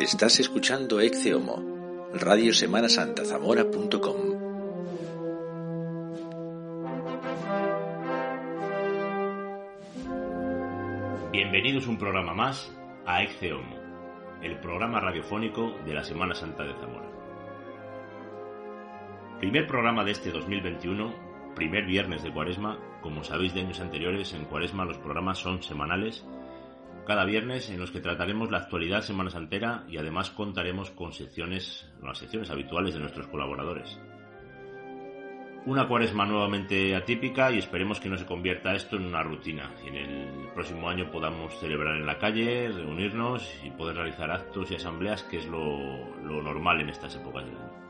Estás 0.00 0.40
escuchando 0.40 0.98
Ecce 0.98 1.34
Homo, 1.34 2.08
Radio 2.14 2.54
Semana 2.54 2.88
Santa 2.88 3.22
Zamora.com. 3.22 4.16
Bienvenidos 11.30 11.86
un 11.86 11.98
programa 11.98 12.32
más 12.32 12.74
a 13.04 13.22
Ecce 13.22 13.52
Homo, 13.52 13.76
el 14.40 14.58
programa 14.60 15.00
radiofónico 15.00 15.70
de 15.84 15.92
la 15.92 16.02
Semana 16.02 16.34
Santa 16.34 16.62
de 16.62 16.72
Zamora. 16.72 17.10
Primer 19.38 19.66
programa 19.66 20.02
de 20.02 20.12
este 20.12 20.30
2021, 20.30 21.52
primer 21.54 21.84
viernes 21.84 22.22
de 22.22 22.32
Cuaresma. 22.32 22.78
Como 23.02 23.22
sabéis 23.22 23.52
de 23.52 23.60
años 23.60 23.80
anteriores, 23.80 24.32
en 24.32 24.46
Cuaresma 24.46 24.86
los 24.86 24.96
programas 24.96 25.36
son 25.36 25.62
semanales 25.62 26.24
cada 27.10 27.24
viernes 27.24 27.68
en 27.70 27.80
los 27.80 27.90
que 27.90 27.98
trataremos 27.98 28.52
la 28.52 28.58
actualidad 28.58 29.02
semana 29.02 29.30
santera 29.30 29.82
y 29.88 29.98
además 29.98 30.30
contaremos 30.30 30.92
con 30.92 31.12
secciones, 31.12 31.84
las 32.00 32.18
secciones 32.18 32.50
habituales 32.50 32.94
de 32.94 33.00
nuestros 33.00 33.26
colaboradores. 33.26 33.98
Una 35.66 35.88
cuaresma 35.88 36.24
nuevamente 36.24 36.94
atípica 36.94 37.50
y 37.50 37.58
esperemos 37.58 37.98
que 37.98 38.08
no 38.08 38.16
se 38.16 38.26
convierta 38.26 38.76
esto 38.76 38.94
en 38.94 39.06
una 39.06 39.24
rutina 39.24 39.74
y 39.84 39.88
en 39.88 39.96
el 39.96 40.48
próximo 40.54 40.88
año 40.88 41.10
podamos 41.10 41.52
celebrar 41.58 41.96
en 41.96 42.06
la 42.06 42.16
calle, 42.16 42.68
reunirnos 42.68 43.58
y 43.64 43.70
poder 43.70 43.96
realizar 43.96 44.30
actos 44.30 44.70
y 44.70 44.76
asambleas 44.76 45.24
que 45.24 45.38
es 45.38 45.46
lo, 45.46 46.14
lo 46.24 46.40
normal 46.44 46.80
en 46.80 46.90
estas 46.90 47.16
épocas 47.16 47.44
del 47.44 47.56
año. 47.56 47.89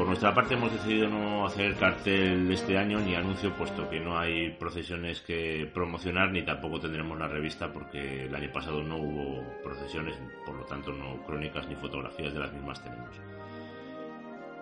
Por 0.00 0.06
nuestra 0.06 0.32
parte 0.32 0.54
hemos 0.54 0.72
decidido 0.72 1.08
no 1.08 1.44
hacer 1.44 1.76
cartel 1.76 2.50
este 2.50 2.78
año 2.78 2.98
ni 3.00 3.14
anuncio, 3.14 3.54
puesto 3.54 3.86
que 3.90 4.00
no 4.00 4.18
hay 4.18 4.48
procesiones 4.48 5.20
que 5.20 5.70
promocionar 5.74 6.32
ni 6.32 6.42
tampoco 6.42 6.80
tendremos 6.80 7.18
la 7.18 7.28
revista 7.28 7.70
porque 7.70 8.24
el 8.24 8.34
año 8.34 8.50
pasado 8.50 8.82
no 8.82 8.96
hubo 8.96 9.44
procesiones, 9.62 10.18
por 10.46 10.54
lo 10.54 10.64
tanto 10.64 10.90
no 10.90 11.22
crónicas 11.26 11.68
ni 11.68 11.74
fotografías 11.74 12.32
de 12.32 12.40
las 12.40 12.50
mismas 12.50 12.82
tenemos. 12.82 13.14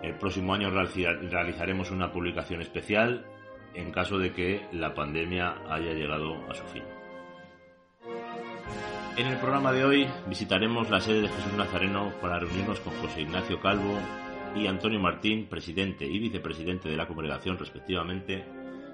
El 0.03 0.15
próximo 0.15 0.53
año 0.53 0.71
realizaremos 0.71 1.89
una 1.89 2.11
publicación 2.11 2.61
especial 2.61 3.25
en 3.73 3.93
caso 3.93 4.17
de 4.17 4.33
que 4.33 4.67
la 4.73 4.93
pandemia 4.93 5.55
haya 5.69 5.93
llegado 5.93 6.35
a 6.51 6.53
su 6.53 6.65
fin. 6.65 6.83
En 9.15 9.25
el 9.25 9.37
programa 9.37 9.71
de 9.71 9.85
hoy 9.85 10.07
visitaremos 10.27 10.89
la 10.89 10.99
sede 10.99 11.21
de 11.21 11.29
Jesús 11.29 11.53
Nazareno 11.53 12.11
para 12.21 12.39
reunirnos 12.39 12.81
con 12.81 12.93
José 12.95 13.21
Ignacio 13.21 13.61
Calvo, 13.61 13.99
y 14.55 14.67
Antonio 14.67 14.99
Martín, 14.99 15.47
presidente 15.47 16.05
y 16.05 16.19
vicepresidente 16.19 16.89
de 16.89 16.97
la 16.97 17.07
congregación 17.07 17.57
respectivamente, 17.57 18.45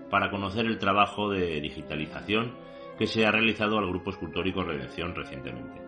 para 0.09 0.29
conocer 0.29 0.65
el 0.65 0.77
trabajo 0.77 1.29
de 1.29 1.59
digitalización 1.61 2.53
que 2.97 3.07
se 3.07 3.25
ha 3.25 3.31
realizado 3.31 3.77
al 3.77 3.87
Grupo 3.87 4.11
Escultórico 4.11 4.63
Redención 4.63 5.15
recientemente. 5.15 5.81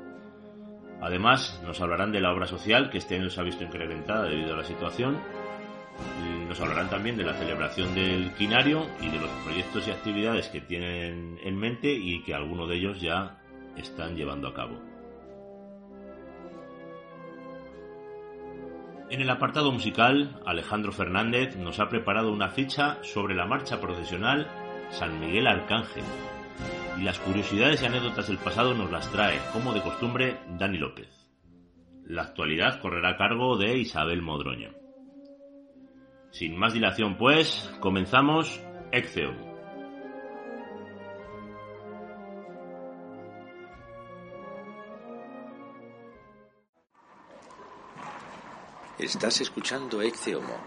Además, 1.02 1.62
nos 1.66 1.80
hablarán 1.80 2.12
de 2.12 2.22
la 2.22 2.34
obra 2.34 2.48
social 2.48 2.90
que 2.90 2.98
este 2.98 3.16
año 3.16 3.30
se 3.30 3.40
ha 3.40 3.44
visto 3.44 3.64
incrementada 3.64 4.24
debido 4.24 4.54
a 4.54 4.58
la 4.58 4.64
situación. 4.64 5.18
Nos 6.48 6.60
hablarán 6.60 6.90
también 6.90 7.18
de 7.18 7.24
la 7.24 7.34
celebración 7.34 7.94
del 7.94 8.34
quinario 8.34 8.86
y 9.02 9.10
de 9.10 9.20
los 9.20 9.30
proyectos 9.44 9.88
y 9.88 9.92
actividades 9.92 10.48
que 10.50 10.62
tienen 10.62 11.40
en 11.44 11.58
mente 11.58 11.92
y 11.92 12.24
que 12.24 12.34
algunos 12.34 12.68
de 12.70 12.76
ellos 12.78 13.00
ya 13.00 13.40
están 13.76 14.16
llevando 14.16 14.48
a 14.48 14.54
cabo. 14.54 14.82
En 19.10 19.22
el 19.22 19.30
apartado 19.30 19.72
musical, 19.72 20.42
Alejandro 20.46 20.92
Fernández 20.92 21.56
nos 21.56 21.80
ha 21.80 21.88
preparado 21.88 22.30
una 22.34 22.50
ficha 22.50 22.98
sobre 23.04 23.36
la 23.36 23.46
marcha 23.46 23.80
procesional 23.80 24.48
San 24.90 25.22
Miguel 25.22 25.48
Arcángel. 25.48 26.04
Y 27.00 27.04
las 27.04 27.18
curiosidades 27.20 27.82
y 27.82 27.86
anécdotas 27.86 28.28
del 28.28 28.38
pasado 28.38 28.74
nos 28.74 28.92
las 28.92 29.10
trae, 29.10 29.40
como 29.54 29.74
de 29.74 29.82
costumbre, 29.82 30.38
Dani 30.60 30.78
López. 30.78 31.08
La 32.04 32.24
actualidad 32.24 32.82
correrá 32.82 33.12
a 33.12 33.18
cargo 33.18 33.56
de 33.58 33.78
Isabel 33.78 34.22
Modroño. 34.22 34.72
Sin 36.32 36.58
más 36.58 36.74
dilación, 36.74 37.16
pues, 37.18 37.74
comenzamos 37.80 38.62
Exeum. 38.92 39.47
Estás 49.00 49.42
escuchando 49.42 50.02
Ecce 50.02 50.36
Homo, 50.36 50.58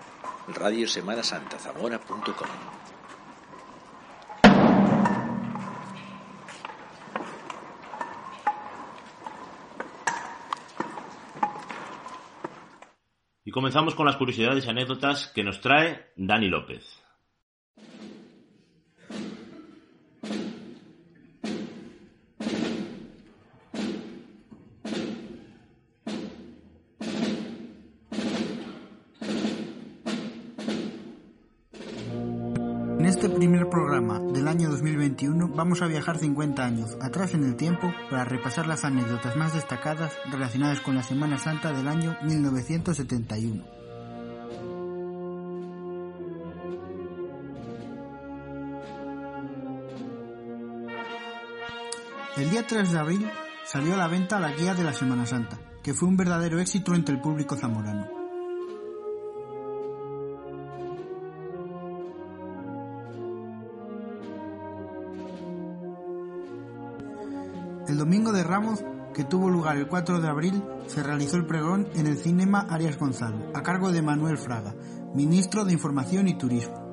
Radio 0.54 0.86
Semana 0.86 1.20
Santa 1.24 1.58
Zamora.com. 1.58 2.48
Y 13.44 13.50
comenzamos 13.50 13.96
con 13.96 14.06
las 14.06 14.16
curiosidades 14.16 14.64
y 14.64 14.70
anécdotas 14.70 15.26
que 15.34 15.42
nos 15.42 15.60
trae 15.60 16.12
Dani 16.14 16.48
López. 16.48 16.99
Vamos 35.60 35.82
a 35.82 35.88
viajar 35.88 36.16
50 36.16 36.64
años 36.64 36.96
atrás 37.02 37.34
en 37.34 37.44
el 37.44 37.54
tiempo 37.54 37.92
para 38.08 38.24
repasar 38.24 38.66
las 38.66 38.86
anécdotas 38.86 39.36
más 39.36 39.52
destacadas 39.52 40.16
relacionadas 40.30 40.80
con 40.80 40.94
la 40.94 41.02
Semana 41.02 41.36
Santa 41.36 41.70
del 41.70 41.86
año 41.86 42.16
1971. 42.22 43.62
El 52.38 52.50
día 52.50 52.66
3 52.66 52.92
de 52.92 52.98
abril 52.98 53.30
salió 53.66 53.92
a 53.92 53.98
la 53.98 54.08
venta 54.08 54.40
la 54.40 54.52
guía 54.52 54.72
de 54.72 54.84
la 54.84 54.94
Semana 54.94 55.26
Santa, 55.26 55.58
que 55.82 55.92
fue 55.92 56.08
un 56.08 56.16
verdadero 56.16 56.58
éxito 56.58 56.94
entre 56.94 57.16
el 57.16 57.20
público 57.20 57.54
zamorano. 57.54 58.19
Domingo 68.00 68.32
de 68.32 68.42
Ramos, 68.42 68.82
que 69.12 69.24
tuvo 69.24 69.50
lugar 69.50 69.76
el 69.76 69.86
4 69.86 70.22
de 70.22 70.28
abril, 70.28 70.64
se 70.86 71.02
realizó 71.02 71.36
el 71.36 71.44
pregón 71.44 71.86
en 71.94 72.06
el 72.06 72.16
Cinema 72.16 72.66
Arias 72.70 72.98
Gonzalo, 72.98 73.50
a 73.52 73.62
cargo 73.62 73.92
de 73.92 74.00
Manuel 74.00 74.38
Fraga, 74.38 74.74
ministro 75.14 75.66
de 75.66 75.74
Información 75.74 76.26
y 76.26 76.38
Turismo. 76.38 76.88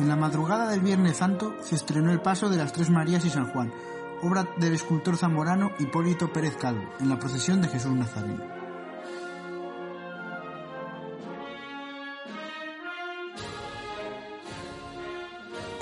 En 0.00 0.08
la 0.08 0.16
madrugada 0.16 0.68
del 0.68 0.80
Viernes 0.80 1.18
Santo 1.18 1.54
se 1.62 1.76
estrenó 1.76 2.10
el 2.10 2.20
Paso 2.20 2.48
de 2.48 2.56
las 2.56 2.72
Tres 2.72 2.90
Marías 2.90 3.24
y 3.24 3.30
San 3.30 3.52
Juan, 3.52 3.72
obra 4.20 4.48
del 4.58 4.74
escultor 4.74 5.16
zamorano 5.16 5.70
Hipólito 5.78 6.32
Pérez 6.32 6.56
Calvo, 6.56 6.82
en 6.98 7.08
la 7.08 7.20
procesión 7.20 7.62
de 7.62 7.68
Jesús 7.68 7.92
Nazareno. 7.92 8.63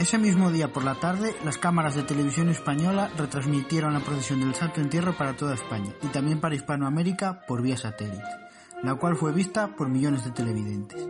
Ese 0.02 0.18
mismo 0.18 0.50
día 0.50 0.66
por 0.66 0.82
la 0.82 0.96
tarde, 0.96 1.32
las 1.44 1.58
cámaras 1.58 1.94
de 1.94 2.02
televisión 2.02 2.48
española 2.48 3.08
retransmitieron 3.16 3.92
la 3.92 4.00
procesión 4.00 4.40
del 4.40 4.52
Santo 4.52 4.80
Entierro 4.80 5.16
para 5.16 5.36
toda 5.36 5.54
España 5.54 5.92
y 6.02 6.08
también 6.08 6.40
para 6.40 6.56
Hispanoamérica 6.56 7.46
por 7.46 7.62
vía 7.62 7.76
satélite, 7.76 8.20
la 8.82 8.96
cual 8.96 9.14
fue 9.14 9.32
vista 9.32 9.76
por 9.76 9.88
millones 9.88 10.24
de 10.24 10.32
televidentes. 10.32 11.08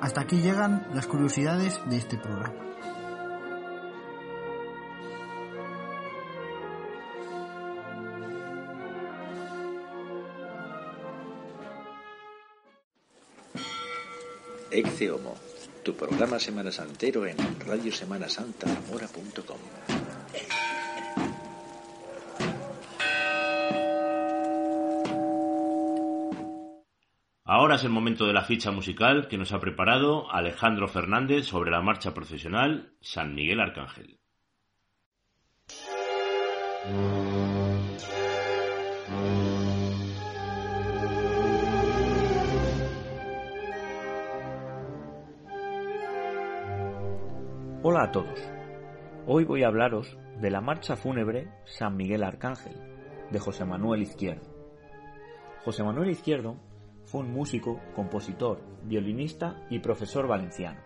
Hasta 0.00 0.22
aquí 0.22 0.40
llegan 0.40 0.88
las 0.92 1.06
curiosidades 1.06 1.80
de 1.88 1.96
este 1.96 2.16
programa. 2.18 2.69
Ecce 14.70 15.10
Homo, 15.10 15.34
tu 15.84 15.94
programa 15.94 16.38
Semana 16.38 16.70
Santero 16.70 17.26
en 17.26 17.36
radiosemanasantamora.com. 17.66 19.58
Ahora 27.44 27.74
es 27.74 27.82
el 27.82 27.90
momento 27.90 28.26
de 28.26 28.32
la 28.32 28.44
ficha 28.44 28.70
musical 28.70 29.26
que 29.26 29.36
nos 29.36 29.52
ha 29.52 29.58
preparado 29.58 30.30
Alejandro 30.30 30.86
Fernández 30.86 31.46
sobre 31.46 31.72
la 31.72 31.82
marcha 31.82 32.14
procesional 32.14 32.94
San 33.00 33.34
Miguel 33.34 33.58
Arcángel. 33.58 34.20
Hola 47.82 48.02
a 48.02 48.12
todos. 48.12 48.38
Hoy 49.26 49.44
voy 49.44 49.62
a 49.62 49.68
hablaros 49.68 50.18
de 50.38 50.50
la 50.50 50.60
marcha 50.60 50.96
fúnebre 50.96 51.48
San 51.64 51.96
Miguel 51.96 52.24
Arcángel 52.24 52.74
de 53.30 53.38
José 53.38 53.64
Manuel 53.64 54.02
Izquierdo. 54.02 54.50
José 55.64 55.82
Manuel 55.82 56.10
Izquierdo 56.10 56.56
fue 57.06 57.22
un 57.22 57.32
músico, 57.32 57.80
compositor, 57.96 58.60
violinista 58.84 59.64
y 59.70 59.78
profesor 59.78 60.28
valenciano. 60.28 60.78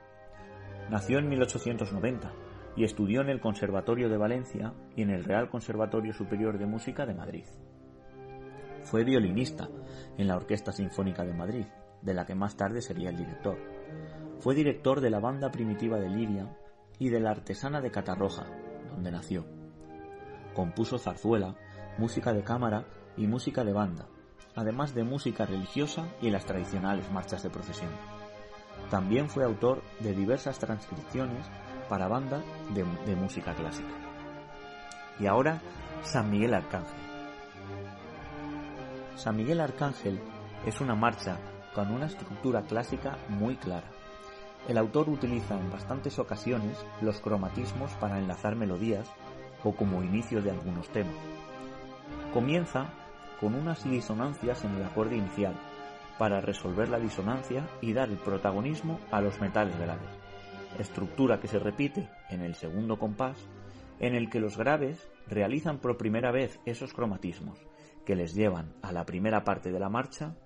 Nació 0.88 1.18
en 1.18 1.28
1890 1.30 2.32
y 2.76 2.84
estudió 2.84 3.22
en 3.22 3.28
el 3.28 3.40
Conservatorio 3.40 4.08
de 4.08 4.16
Valencia 4.16 4.72
y 4.94 5.02
en 5.02 5.10
el 5.10 5.24
Real 5.24 5.50
Conservatorio 5.50 6.12
Superior 6.12 6.58
de 6.58 6.66
Música 6.66 7.06
de 7.06 7.14
Madrid. 7.14 7.44
Fue 8.84 9.02
violinista 9.02 9.68
en 10.16 10.28
la 10.28 10.36
Orquesta 10.36 10.70
Sinfónica 10.70 11.24
de 11.24 11.34
Madrid, 11.34 11.66
de 12.02 12.14
la 12.14 12.24
que 12.24 12.36
más 12.36 12.56
tarde 12.56 12.80
sería 12.82 13.10
el 13.10 13.16
director. 13.16 13.58
Fue 14.38 14.54
director 14.54 15.00
de 15.00 15.10
la 15.10 15.18
Banda 15.18 15.50
Primitiva 15.50 15.98
de 15.98 16.08
Liria 16.08 16.48
y 16.98 17.08
de 17.08 17.20
la 17.20 17.30
Artesana 17.30 17.80
de 17.80 17.90
Catarroja, 17.90 18.46
donde 18.90 19.10
nació. 19.10 19.44
Compuso 20.54 20.98
zarzuela, 20.98 21.56
música 21.98 22.32
de 22.32 22.42
cámara 22.42 22.86
y 23.16 23.26
música 23.26 23.64
de 23.64 23.72
banda, 23.72 24.06
además 24.54 24.94
de 24.94 25.04
música 25.04 25.46
religiosa 25.46 26.08
y 26.20 26.30
las 26.30 26.46
tradicionales 26.46 27.10
marchas 27.10 27.42
de 27.42 27.50
procesión. 27.50 27.90
También 28.90 29.28
fue 29.28 29.44
autor 29.44 29.82
de 30.00 30.14
diversas 30.14 30.58
transcripciones 30.58 31.46
para 31.88 32.08
banda 32.08 32.42
de, 32.74 32.84
de 33.06 33.16
música 33.16 33.54
clásica. 33.54 33.94
Y 35.18 35.26
ahora, 35.26 35.60
San 36.02 36.30
Miguel 36.30 36.54
Arcángel. 36.54 37.00
San 39.16 39.36
Miguel 39.36 39.60
Arcángel 39.60 40.20
es 40.66 40.80
una 40.80 40.94
marcha 40.94 41.38
con 41.74 41.92
una 41.92 42.06
estructura 42.06 42.62
clásica 42.62 43.18
muy 43.28 43.56
clara. 43.56 43.90
El 44.68 44.78
autor 44.78 45.10
utiliza 45.10 45.58
en 45.58 45.70
bastantes 45.70 46.18
ocasiones 46.18 46.84
los 47.02 47.20
cromatismos 47.20 47.92
para 47.94 48.18
enlazar 48.18 48.56
melodías 48.56 49.10
o 49.62 49.72
como 49.72 50.02
inicio 50.02 50.40
de 50.42 50.50
algunos 50.50 50.88
temas. 50.88 51.14
Comienza 52.32 52.88
con 53.40 53.54
unas 53.54 53.84
disonancias 53.84 54.64
en 54.64 54.74
el 54.74 54.84
acorde 54.84 55.16
inicial 55.16 55.54
para 56.18 56.40
resolver 56.40 56.88
la 56.88 56.98
disonancia 56.98 57.68
y 57.80 57.92
dar 57.92 58.08
el 58.08 58.16
protagonismo 58.16 59.00
a 59.10 59.20
los 59.20 59.40
metales 59.40 59.76
graves, 59.78 60.08
estructura 60.78 61.40
que 61.40 61.48
se 61.48 61.58
repite 61.58 62.08
en 62.30 62.40
el 62.40 62.54
segundo 62.54 62.98
compás 62.98 63.36
en 64.00 64.14
el 64.14 64.30
que 64.30 64.40
los 64.40 64.56
graves 64.56 65.08
realizan 65.28 65.78
por 65.78 65.96
primera 65.96 66.30
vez 66.32 66.60
esos 66.64 66.92
cromatismos 66.92 67.58
que 68.04 68.16
les 68.16 68.34
llevan 68.34 68.74
a 68.82 68.92
la 68.92 69.04
primera 69.04 69.44
parte 69.44 69.72
de 69.72 69.80
la 69.80 69.88
marcha 69.88 70.36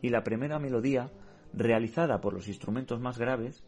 y 0.00 0.08
la 0.08 0.24
primera 0.24 0.58
melodía 0.58 1.10
realizada 1.52 2.20
por 2.20 2.32
los 2.32 2.48
instrumentos 2.48 3.00
más 3.00 3.18
graves, 3.18 3.64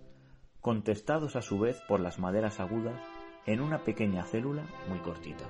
contestados 0.61 1.37
a 1.37 1.43
su 1.43 1.59
vez 1.59 1.81
por 1.89 2.01
las 2.01 2.19
maderas 2.19 2.61
agudas 2.61 3.01
en 3.47 3.61
una 3.61 3.85
pequeña 3.85 4.25
célula 4.25 4.65
muy 4.89 4.99
cortita. 5.01 5.45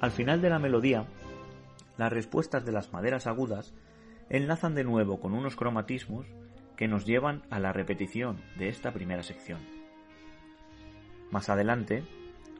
Al 0.00 0.10
final 0.10 0.42
de 0.42 0.50
la 0.50 0.58
melodía, 0.58 1.06
las 1.96 2.12
respuestas 2.12 2.64
de 2.64 2.72
las 2.72 2.92
maderas 2.92 3.26
agudas 3.26 3.74
enlazan 4.28 4.74
de 4.74 4.84
nuevo 4.84 5.20
con 5.20 5.34
unos 5.34 5.56
cromatismos 5.56 6.26
que 6.76 6.88
nos 6.88 7.04
llevan 7.04 7.42
a 7.50 7.60
la 7.60 7.72
repetición 7.72 8.40
de 8.58 8.68
esta 8.68 8.92
primera 8.92 9.22
sección. 9.22 9.60
Más 11.30 11.48
adelante, 11.48 12.04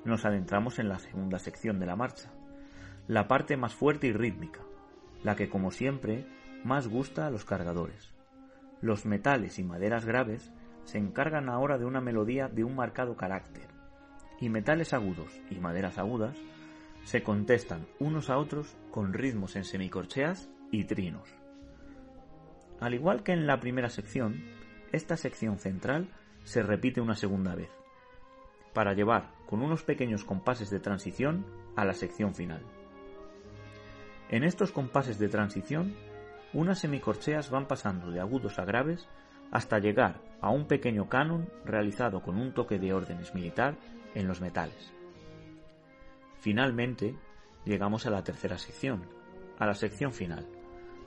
nos 0.04 0.24
adentramos 0.24 0.78
en 0.78 0.88
la 0.88 0.98
segunda 0.98 1.38
sección 1.38 1.80
de 1.80 1.86
la 1.86 1.96
marcha, 1.96 2.30
la 3.08 3.26
parte 3.26 3.56
más 3.56 3.74
fuerte 3.74 4.06
y 4.06 4.12
rítmica, 4.12 4.60
la 5.22 5.34
que 5.34 5.48
como 5.48 5.70
siempre 5.70 6.26
más 6.64 6.88
gusta 6.88 7.26
a 7.26 7.30
los 7.30 7.44
cargadores. 7.44 8.12
Los 8.80 9.06
metales 9.06 9.58
y 9.58 9.64
maderas 9.64 10.04
graves 10.04 10.52
se 10.84 10.98
encargan 10.98 11.48
ahora 11.48 11.78
de 11.78 11.84
una 11.84 12.00
melodía 12.00 12.48
de 12.48 12.64
un 12.64 12.74
marcado 12.74 13.16
carácter, 13.16 13.68
y 14.40 14.48
metales 14.48 14.92
agudos 14.92 15.40
y 15.50 15.56
maderas 15.56 15.98
agudas 15.98 16.36
se 17.04 17.22
contestan 17.22 17.86
unos 17.98 18.30
a 18.30 18.38
otros 18.38 18.76
con 18.90 19.12
ritmos 19.12 19.56
en 19.56 19.64
semicorcheas 19.64 20.48
y 20.70 20.84
trinos. 20.84 21.28
Al 22.80 22.94
igual 22.94 23.22
que 23.22 23.32
en 23.32 23.46
la 23.46 23.60
primera 23.60 23.88
sección, 23.88 24.42
esta 24.92 25.16
sección 25.16 25.58
central 25.58 26.08
se 26.44 26.62
repite 26.62 27.00
una 27.00 27.14
segunda 27.14 27.54
vez, 27.54 27.70
para 28.72 28.94
llevar 28.94 29.30
con 29.46 29.62
unos 29.62 29.82
pequeños 29.82 30.24
compases 30.24 30.70
de 30.70 30.80
transición 30.80 31.46
a 31.76 31.84
la 31.84 31.94
sección 31.94 32.34
final. 32.34 32.62
En 34.30 34.42
estos 34.42 34.72
compases 34.72 35.18
de 35.18 35.28
transición, 35.28 35.94
unas 36.54 36.78
semicorcheas 36.78 37.50
van 37.50 37.66
pasando 37.66 38.10
de 38.10 38.20
agudos 38.20 38.58
a 38.58 38.64
graves 38.64 39.08
hasta 39.50 39.78
llegar 39.78 40.20
a 40.40 40.50
un 40.50 40.66
pequeño 40.66 41.08
canon 41.08 41.48
realizado 41.64 42.22
con 42.22 42.36
un 42.36 42.52
toque 42.52 42.78
de 42.78 42.94
órdenes 42.94 43.34
militar 43.34 43.76
en 44.14 44.28
los 44.28 44.40
metales. 44.40 44.92
Finalmente, 46.38 47.16
llegamos 47.64 48.06
a 48.06 48.10
la 48.10 48.22
tercera 48.22 48.56
sección, 48.56 49.02
a 49.58 49.66
la 49.66 49.74
sección 49.74 50.12
final, 50.12 50.46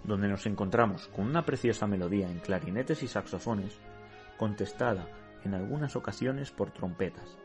donde 0.04 0.28
nos 0.28 0.46
encontramos 0.46 1.08
con 1.08 1.26
una 1.26 1.46
preciosa 1.46 1.88
melodía 1.88 2.30
en 2.30 2.40
clarinetes 2.40 3.04
y 3.04 3.08
saxofones, 3.08 3.80
contestada 4.38 5.08
en 5.44 5.54
algunas 5.54 5.96
ocasiones 5.96 6.52
por 6.52 6.72
trompetas, 6.72 7.38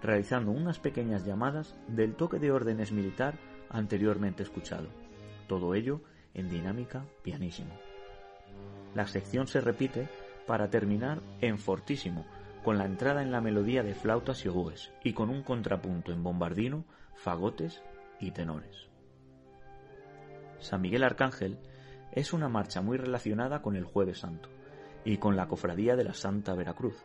realizando 0.00 0.52
unas 0.52 0.78
pequeñas 0.78 1.24
llamadas 1.24 1.74
del 1.88 2.14
toque 2.14 2.38
de 2.38 2.52
órdenes 2.52 2.92
militar 2.92 3.34
anteriormente 3.70 4.42
escuchado, 4.42 4.88
todo 5.46 5.74
ello 5.74 6.00
en 6.34 6.48
dinámica 6.48 7.04
pianísimo. 7.22 7.74
La 8.94 9.06
sección 9.06 9.46
se 9.46 9.60
repite 9.60 10.08
para 10.46 10.70
terminar 10.70 11.20
en 11.40 11.58
fortísimo, 11.58 12.24
con 12.64 12.78
la 12.78 12.86
entrada 12.86 13.22
en 13.22 13.30
la 13.30 13.40
melodía 13.40 13.82
de 13.82 13.94
flautas 13.94 14.44
y 14.44 14.48
oboes 14.48 14.92
y 15.04 15.12
con 15.12 15.30
un 15.30 15.42
contrapunto 15.42 16.12
en 16.12 16.22
bombardino, 16.22 16.84
fagotes 17.14 17.82
y 18.20 18.30
tenores. 18.32 18.88
San 20.58 20.80
Miguel 20.80 21.04
Arcángel 21.04 21.58
es 22.12 22.32
una 22.32 22.48
marcha 22.48 22.80
muy 22.80 22.96
relacionada 22.96 23.62
con 23.62 23.76
el 23.76 23.84
Jueves 23.84 24.18
Santo 24.18 24.48
y 25.04 25.18
con 25.18 25.36
la 25.36 25.48
Cofradía 25.48 25.96
de 25.96 26.04
la 26.04 26.14
Santa 26.14 26.54
Veracruz, 26.54 26.96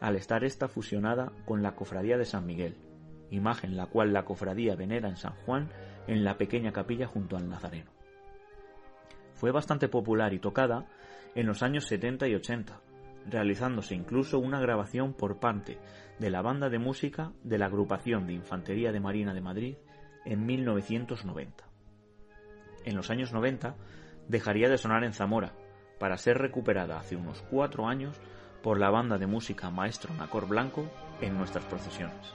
al 0.00 0.16
estar 0.16 0.44
esta 0.44 0.68
fusionada 0.68 1.32
con 1.46 1.62
la 1.62 1.74
Cofradía 1.74 2.18
de 2.18 2.24
San 2.24 2.46
Miguel, 2.46 2.76
imagen 3.30 3.76
la 3.76 3.86
cual 3.86 4.12
la 4.12 4.24
Cofradía 4.24 4.76
venera 4.76 5.08
en 5.08 5.16
San 5.16 5.34
Juan 5.44 5.70
en 6.06 6.24
la 6.24 6.38
pequeña 6.38 6.72
capilla 6.72 7.06
junto 7.06 7.36
al 7.36 7.48
Nazareno. 7.48 7.95
Fue 9.36 9.52
bastante 9.52 9.88
popular 9.88 10.34
y 10.34 10.38
tocada 10.38 10.86
en 11.34 11.46
los 11.46 11.62
años 11.62 11.86
70 11.86 12.26
y 12.28 12.34
80, 12.34 12.80
realizándose 13.28 13.94
incluso 13.94 14.38
una 14.38 14.60
grabación 14.60 15.12
por 15.12 15.38
parte 15.38 15.78
de 16.18 16.30
la 16.30 16.42
banda 16.42 16.70
de 16.70 16.78
música 16.78 17.32
de 17.44 17.58
la 17.58 17.66
agrupación 17.66 18.26
de 18.26 18.32
Infantería 18.32 18.92
de 18.92 19.00
Marina 19.00 19.34
de 19.34 19.42
Madrid 19.42 19.76
en 20.24 20.46
1990. 20.46 21.64
En 22.84 22.96
los 22.96 23.10
años 23.10 23.32
90 23.32 23.76
dejaría 24.28 24.68
de 24.68 24.78
sonar 24.78 25.04
en 25.04 25.12
Zamora, 25.12 25.52
para 25.98 26.16
ser 26.16 26.38
recuperada 26.38 26.98
hace 26.98 27.16
unos 27.16 27.42
cuatro 27.42 27.86
años 27.86 28.20
por 28.62 28.78
la 28.78 28.90
banda 28.90 29.18
de 29.18 29.26
música 29.26 29.70
Maestro 29.70 30.14
Nacor 30.14 30.48
Blanco 30.48 30.90
en 31.20 31.36
nuestras 31.36 31.64
procesiones. 31.66 32.34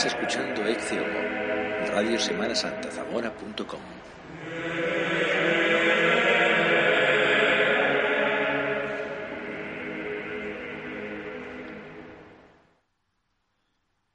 Estás 0.00 0.14
escuchando 0.14 0.66
Ecce 0.66 0.98
Homo, 0.98 1.90
Radio 1.92 2.18
Semana 2.18 2.54
Santa 2.54 2.90
Zamora.com. 2.90 3.80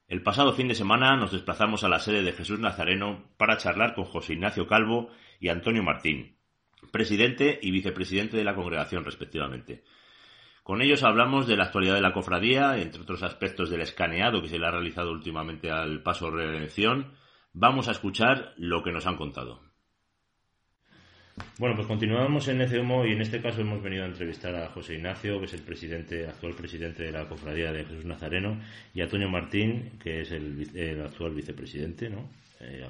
El 0.08 0.22
pasado 0.24 0.54
fin 0.54 0.66
de 0.66 0.74
semana 0.74 1.14
nos 1.14 1.30
desplazamos 1.30 1.84
a 1.84 1.88
la 1.88 2.00
sede 2.00 2.24
de 2.24 2.32
Jesús 2.32 2.58
Nazareno 2.58 3.22
para 3.36 3.56
charlar 3.56 3.94
con 3.94 4.06
José 4.06 4.32
Ignacio 4.32 4.66
Calvo 4.66 5.10
y 5.38 5.50
Antonio 5.50 5.84
Martín, 5.84 6.36
presidente 6.90 7.60
y 7.62 7.70
vicepresidente 7.70 8.36
de 8.36 8.42
la 8.42 8.56
congregación 8.56 9.04
respectivamente. 9.04 9.84
Con 10.66 10.82
ellos 10.82 11.04
hablamos 11.04 11.46
de 11.46 11.56
la 11.56 11.66
actualidad 11.66 11.94
de 11.94 12.00
la 12.00 12.12
cofradía, 12.12 12.76
entre 12.78 13.00
otros 13.00 13.22
aspectos 13.22 13.70
del 13.70 13.82
escaneado 13.82 14.42
que 14.42 14.48
se 14.48 14.58
le 14.58 14.66
ha 14.66 14.72
realizado 14.72 15.12
últimamente 15.12 15.70
al 15.70 16.02
paso 16.02 16.28
de 16.28 16.44
redención. 16.44 17.12
Vamos 17.52 17.86
a 17.86 17.92
escuchar 17.92 18.52
lo 18.56 18.82
que 18.82 18.90
nos 18.90 19.06
han 19.06 19.16
contado. 19.16 19.60
Bueno, 21.60 21.76
pues 21.76 21.86
continuamos 21.86 22.48
en 22.48 22.62
ECEMO 22.62 23.06
y 23.06 23.12
en 23.12 23.20
este 23.20 23.40
caso 23.40 23.60
hemos 23.60 23.80
venido 23.80 24.02
a 24.02 24.08
entrevistar 24.08 24.56
a 24.56 24.70
José 24.70 24.96
Ignacio, 24.96 25.38
que 25.38 25.44
es 25.44 25.54
el 25.54 25.62
presidente, 25.62 26.26
actual 26.26 26.54
presidente 26.54 27.04
de 27.04 27.12
la 27.12 27.28
cofradía 27.28 27.70
de 27.70 27.84
Jesús 27.84 28.04
Nazareno, 28.04 28.60
y 28.92 29.02
a 29.02 29.04
Antonio 29.04 29.28
Martín, 29.28 30.00
que 30.02 30.22
es 30.22 30.32
el, 30.32 31.00
actual 31.00 31.32
vicepresidente, 31.32 32.10
¿no? 32.10 32.28
Eh, 32.58 32.84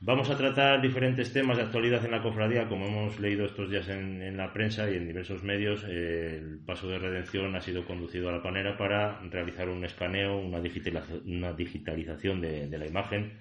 Vamos 0.00 0.28
a 0.28 0.36
tratar 0.36 0.82
diferentes 0.82 1.32
temas 1.32 1.56
de 1.56 1.62
actualidad 1.62 2.04
en 2.04 2.10
la 2.10 2.22
cofradía, 2.22 2.68
como 2.68 2.86
hemos 2.86 3.18
leído 3.18 3.46
estos 3.46 3.70
días 3.70 3.88
en, 3.88 4.36
la 4.36 4.52
prensa 4.52 4.90
y 4.90 4.94
en 4.94 5.06
diversos 5.06 5.42
medios. 5.42 5.84
Eh, 5.88 6.36
el 6.36 6.58
paso 6.58 6.86
de 6.88 6.98
redención 6.98 7.56
ha 7.56 7.62
sido 7.62 7.86
conducido 7.86 8.28
a 8.28 8.32
la 8.32 8.42
panera 8.42 8.76
para 8.76 9.18
realizar 9.30 9.70
un 9.70 9.84
escaneo, 9.84 10.36
una, 10.38 10.60
digitalización 10.60 12.42
de, 12.42 12.78
la 12.78 12.86
imagen. 12.86 13.40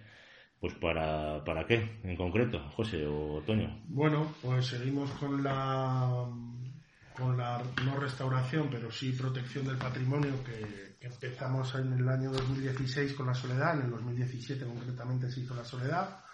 Pues 0.57 0.73
para, 0.75 1.43
para 1.43 1.67
qué, 1.67 1.99
en 2.03 2.15
concreto, 2.15 2.59
José 2.71 3.05
o 3.05 3.43
Toño. 3.45 3.81
Bueno, 3.89 4.33
pues 4.41 4.67
seguimos 4.67 5.11
con 5.11 5.43
la 5.43 6.25
con 7.15 7.37
la 7.37 7.61
no 7.85 7.97
restauración, 7.97 8.69
pero 8.69 8.91
sí 8.91 9.11
protección 9.11 9.65
del 9.67 9.77
patrimonio 9.77 10.33
que 10.43 10.95
empezamos 11.05 11.75
en 11.75 11.93
el 11.93 12.09
año 12.09 12.31
2016 12.31 13.13
con 13.13 13.27
la 13.27 13.33
soledad, 13.33 13.77
en 13.77 13.85
el 13.85 13.91
2017 13.91 14.65
concretamente 14.65 15.29
se 15.29 15.41
hizo 15.41 15.55
la 15.55 15.63
soledad 15.63 16.24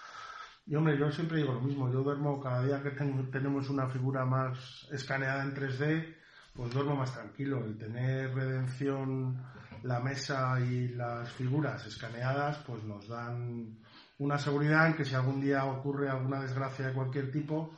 y 0.66 0.76
hombre, 0.76 0.98
yo 0.98 1.12
siempre 1.12 1.38
digo 1.38 1.54
lo 1.54 1.62
mismo, 1.62 1.92
yo 1.92 2.04
duermo 2.04 2.40
cada 2.40 2.64
día 2.64 2.82
que 2.82 2.92
tenemos 2.92 3.70
una 3.70 3.88
figura 3.88 4.26
más 4.26 4.88
escaneada 4.92 5.44
en 5.44 5.56
3D, 5.56 6.16
pues 6.54 6.74
duermo 6.74 6.96
más 6.96 7.14
tranquilo. 7.14 7.64
El 7.66 7.78
tener 7.78 8.34
redención, 8.34 9.42
la 9.84 10.00
mesa 10.00 10.60
y 10.60 10.90
las 10.90 11.32
figuras 11.32 11.86
escaneadas, 11.86 12.58
pues 12.66 12.84
nos 12.84 13.08
dan 13.08 13.80
una 14.20 14.38
seguridad 14.38 14.88
en 14.88 14.96
que 14.96 15.06
si 15.06 15.16
algún 15.16 15.42
día 15.42 15.66
ocurre 15.66 16.10
alguna 16.10 16.42
desgracia 16.42 16.88
de 16.88 16.94
cualquier 16.94 17.32
tipo, 17.32 17.74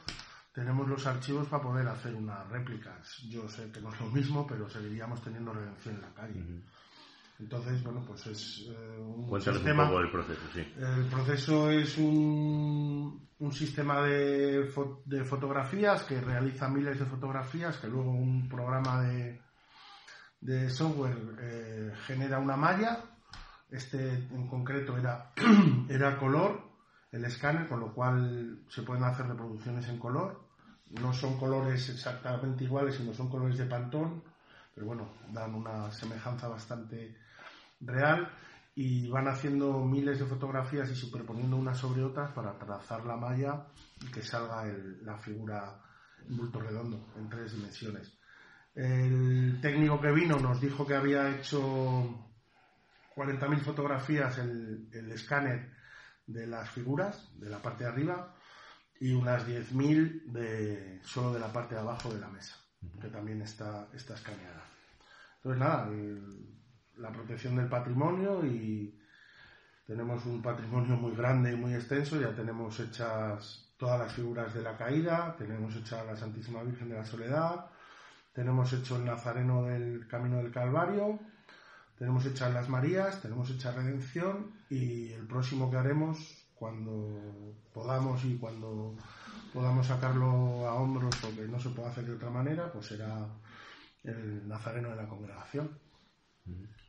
tenemos 0.54 0.88
los 0.88 1.08
archivos 1.08 1.48
para 1.48 1.63
poder 1.63 1.88
hacer 1.88 2.13
unas 2.13 2.48
réplicas. 2.50 3.18
Yo 3.30 3.48
sé 3.48 3.72
que 3.72 3.82
no 3.82 3.92
es 3.94 4.00
lo 4.00 4.08
mismo, 4.08 4.46
pero 4.46 4.70
seguiríamos 4.70 5.22
teniendo 5.24 5.54
redención 5.54 5.96
en 5.96 6.02
la 6.02 6.13
calle. 6.13 6.44
Entonces, 7.40 7.84
bueno, 7.84 8.04
pues 8.06 8.28
es 8.28 8.68
eh, 8.70 9.00
un 9.00 9.42
sistema... 9.42 9.84
un 9.84 9.90
poco 9.90 10.02
el 10.02 10.12
proceso, 10.12 10.42
sí. 10.54 10.66
El 10.78 11.06
proceso 11.08 11.70
es 11.70 11.98
un, 11.98 13.28
un 13.40 13.52
sistema 13.52 14.02
de, 14.04 14.72
de, 15.06 15.25
fotografías 15.25 16.04
que 16.04 16.22
realiza 16.22 16.70
miles 16.70 17.00
de 17.00 17.06
fotografías, 17.06 17.78
que 17.78 17.88
luego 17.88 18.12
un 18.12 18.48
programa 18.48 19.02
de, 19.04 19.42
de 20.42 20.70
software 20.70 21.18
eh, 21.42 21.94
genera 22.06 22.40
una 22.40 22.56
malla. 22.56 23.04
Este 23.70 24.13
en 24.13 24.48
concreto 24.48 24.98
era, 24.98 25.32
era 25.90 26.18
color, 26.18 26.62
el 27.12 27.25
escáner, 27.25 27.68
con 27.68 27.80
lo 27.80 27.94
cual 27.94 28.63
se 28.70 28.84
pueden 28.84 29.04
hacer 29.04 29.28
reproducciones 29.28 29.88
en 29.90 29.98
color. 29.98 30.48
No 31.02 31.12
son 31.12 31.40
colores 31.40 31.90
exactamente 31.90 32.66
iguales, 32.66 32.96
sino 32.96 33.13
son 33.13 33.30
colores 33.30 33.58
de 33.58 33.66
pantón, 33.66 34.24
pero 34.74 34.88
bueno, 34.88 35.13
dan 35.32 35.53
una 35.56 35.92
semejanza 35.92 36.48
bastante 36.48 37.15
real 37.80 38.30
y 38.75 39.08
van 39.10 39.27
haciendo 39.27 39.84
miles 39.86 40.20
de 40.20 40.25
fotografías 40.25 40.89
y 40.89 40.96
superponiendo 40.96 41.58
unas 41.58 41.77
sobre 41.77 42.03
otras 42.03 42.32
para 42.32 42.58
trazar 42.58 43.06
la 43.06 43.15
malla 43.15 43.68
y 44.01 44.12
que 44.12 44.24
salga 44.24 44.65
la 45.01 45.18
figura 45.18 45.80
en 46.27 46.38
bulto 46.38 46.60
redondo 46.60 47.13
en 47.18 47.30
tres 47.30 47.53
dimensiones. 47.53 48.18
El 48.74 49.60
técnico 49.62 50.01
que 50.01 50.12
vino 50.12 50.39
nos 50.39 50.60
dijo 50.60 50.88
que 50.88 50.96
había 50.96 51.30
hecho 51.36 51.60
40.000 53.15 53.60
fotografías 53.60 54.39
el, 54.39 54.89
el 54.92 55.12
escáner 55.12 55.72
de 56.25 56.48
las 56.48 56.70
figuras, 56.72 57.30
de 57.39 57.50
la 57.50 57.62
parte 57.62 57.84
de 57.84 57.92
arriba, 57.92 58.34
y 59.00 59.13
unas 59.13 59.46
10.000 59.48 60.24
de, 60.25 61.01
solo 61.03 61.34
de 61.34 61.39
la 61.39 61.51
parte 61.51 61.75
de 61.75 61.82
abajo 61.82 62.13
de 62.13 62.20
la 62.20 62.30
mesa, 62.30 62.56
que 63.02 63.08
también 63.08 63.42
está, 63.42 63.88
está 63.94 64.13
escaneada. 64.13 64.63
Entonces, 65.38 65.60
nada, 65.60 65.90
la 66.98 67.12
protección 67.12 67.56
del 67.56 67.68
patrimonio 67.68 68.46
y 68.46 68.98
tenemos 69.86 70.25
un 70.25 70.42
patrimonio 70.42 70.96
muy 70.96 71.16
grande 71.16 71.52
y 71.52 71.56
muy 71.56 71.74
extenso, 71.74 72.20
ya 72.20 72.34
tenemos 72.34 72.80
hechas 72.80 73.74
todas 73.78 74.00
las 74.00 74.13
figuras 74.13 74.54
de 74.54 74.62
la 74.62 74.78
caída, 74.78 75.36
tenemos 75.38 75.75
hecha 75.75 76.04
la 76.06 76.16
Santísima 76.16 76.63
Virgen 76.63 76.90
de 76.90 76.96
la 76.96 77.06
Soledad, 77.06 77.66
tenemos 78.32 78.72
hecho 78.72 78.96
el 78.96 79.06
Nazareno 79.06 79.63
del 79.63 80.08
Camino 80.08 80.38
del 80.38 80.52
Calvario, 80.52 81.20
tenemos 81.98 82.25
hechas 82.25 82.54
las 82.54 82.70
Marías, 82.70 83.22
tenemos 83.22 83.50
hecha 83.50 83.72
Redención 83.72 84.54
y 84.70 85.12
el 85.12 85.28
próximo 85.28 85.70
que 85.70 85.78
haremos 85.78 86.48
cuando 86.56 87.56
podamos 87.74 88.24
y 88.24 88.38
cuando 88.38 88.96
podamos 89.54 89.88
sacarlo 89.88 90.68
a 90.68 90.76
hombros 90.76 91.16
porque 91.22 91.48
no 91.48 91.60
se 91.60 91.70
puede 91.70 91.90
hacer 91.90 92.06
de 92.06 92.16
otra 92.16 92.30
manera, 92.30 92.72
pues 92.72 92.88
será 92.88 93.28
el 94.04 94.48
Nazareno 94.48 94.90
de 94.90 94.96
la 94.96 95.08
Congregación. 95.08 95.70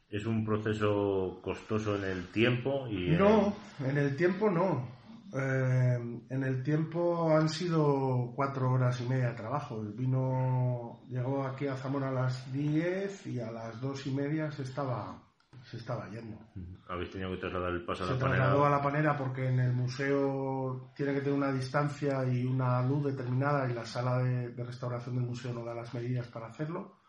¿Es 0.08 0.26
un 0.26 0.44
proceso 0.44 1.40
costoso 1.42 1.96
en 1.96 2.04
el 2.04 2.28
tiempo? 2.28 2.86
Y 2.88 3.10
No, 3.10 3.54
en 3.80 3.98
el 3.98 4.16
tiempo 4.16 4.50
no. 4.50 4.88
Eh, 5.36 6.20
en 6.30 6.44
el 6.44 6.62
tiempo 6.62 7.36
han 7.36 7.48
sido 7.48 8.32
cuatro 8.36 8.70
horas 8.70 9.00
y 9.00 9.08
media 9.08 9.30
de 9.30 9.34
trabajo. 9.34 9.80
El 9.80 9.92
vino 9.92 11.00
llegó 11.08 11.44
aquí 11.44 11.66
a 11.66 11.76
Zamora 11.76 12.10
a 12.10 12.12
las 12.12 12.52
diez 12.52 13.26
y 13.26 13.40
a 13.40 13.50
las 13.50 13.80
dos 13.80 14.06
y 14.06 14.12
media 14.12 14.52
se 14.52 14.62
estaba, 14.62 15.23
se 15.74 15.80
estaba 15.80 16.08
yendo. 16.08 16.38
¿Habéis 16.88 17.10
tenido 17.10 17.30
que 17.30 17.36
trasladar 17.38 17.72
el 17.72 17.84
paso 17.84 18.04
a 18.04 18.06
la 18.06 18.12
panera? 18.12 18.28
Se 18.28 18.36
trasladó 18.38 18.66
a 18.66 18.70
la 18.70 18.82
panera 18.82 19.16
porque 19.16 19.48
en 19.48 19.60
el 19.60 19.72
museo 19.72 20.92
tiene 20.96 21.14
que 21.14 21.20
tener 21.20 21.34
una 21.34 21.52
distancia 21.52 22.24
y 22.24 22.44
una 22.44 22.82
luz 22.82 23.04
determinada 23.04 23.70
y 23.70 23.74
la 23.74 23.84
sala 23.84 24.18
de 24.18 24.64
restauración 24.64 25.16
del 25.16 25.24
museo 25.24 25.52
no 25.52 25.64
da 25.64 25.74
las 25.74 25.92
medidas 25.94 26.26
para 26.28 26.46
hacerlo 26.46 27.04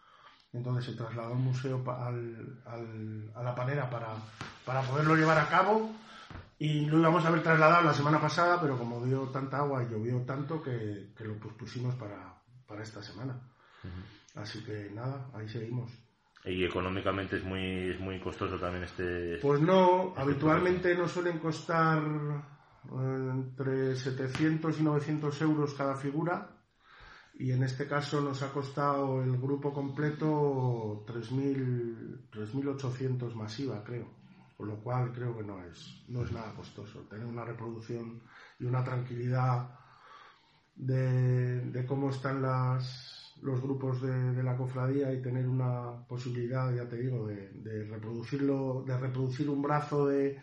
entonces 0.56 0.86
se 0.86 0.94
trasladó 0.94 1.34
el 1.34 1.40
museo 1.40 1.84
al, 1.92 3.32
a 3.36 3.44
la 3.44 3.54
panera 3.54 3.90
para, 3.90 4.08
para 4.66 4.82
poderlo 4.84 5.16
llevar 5.16 5.38
a 5.38 5.50
cabo 5.50 5.92
y 6.58 6.86
lo 6.86 7.00
íbamos 7.00 7.26
a 7.26 7.28
haber 7.28 7.44
trasladado 7.44 7.84
la 7.84 7.94
semana 7.94 8.22
pasada, 8.22 8.60
pero 8.62 8.78
como 8.78 9.04
dio 9.04 9.24
tanta 9.24 9.58
agua 9.58 9.84
y 9.84 9.92
llovió 9.92 10.22
tanto 10.22 10.62
que, 10.62 11.14
lo 11.20 11.38
pusimos 11.58 11.96
para, 11.96 12.42
para 12.66 12.84
esta 12.84 13.04
semana. 13.04 13.38
Así 14.36 14.64
que 14.64 14.90
nada, 14.92 15.30
ahí 15.34 15.50
seguimos. 15.50 15.92
¿Y 16.46 16.64
económicamente 16.64 17.38
es 17.38 17.44
muy, 17.44 17.90
es 17.90 18.00
muy 18.00 18.20
costoso 18.20 18.60
también 18.60 18.84
este...? 18.84 19.40
Pues 19.42 19.62
no, 19.62 20.10
este 20.10 20.22
habitualmente 20.22 20.96
nos 20.96 21.12
suelen 21.12 21.40
costar 21.40 22.04
eh, 22.04 23.30
entre 23.32 23.96
700 23.96 24.80
y 24.80 24.84
900 24.84 25.42
euros 25.42 25.74
cada 25.74 25.96
figura 25.96 26.56
y 27.38 27.52
en 27.52 27.64
este 27.64 27.86
caso 27.88 28.22
nos 28.22 28.42
ha 28.44 28.54
costado 28.54 29.22
el 29.22 29.38
grupo 29.38 29.74
completo 29.74 31.04
3.800 31.06 33.34
masiva, 33.34 33.84
creo. 33.84 34.08
Con 34.56 34.70
lo 34.70 34.82
cual 34.82 35.12
creo 35.12 35.36
que 35.36 35.44
no 35.44 35.62
es, 35.66 36.06
no 36.08 36.24
es 36.24 36.32
nada 36.32 36.54
costoso. 36.54 37.02
Tener 37.10 37.26
una 37.26 37.44
reproducción 37.44 38.22
y 38.58 38.64
una 38.64 38.86
tranquilidad 38.86 39.78
de, 40.76 41.86
cómo 41.88 42.10
están 42.10 42.42
las, 42.42 43.25
los 43.42 43.62
grupos 43.62 44.02
de, 44.02 44.44
la 44.44 44.56
cofradía 44.56 45.14
y 45.14 45.22
tener 45.22 45.48
una 45.48 46.06
posibilidad, 46.08 46.74
ya 46.74 46.88
te 46.88 46.98
digo, 46.98 47.28
de, 47.28 47.84
reproducirlo, 47.90 48.84
de 48.88 48.98
reproducir 48.98 49.50
un 49.50 49.62
brazo 49.62 50.08
de, 50.08 50.42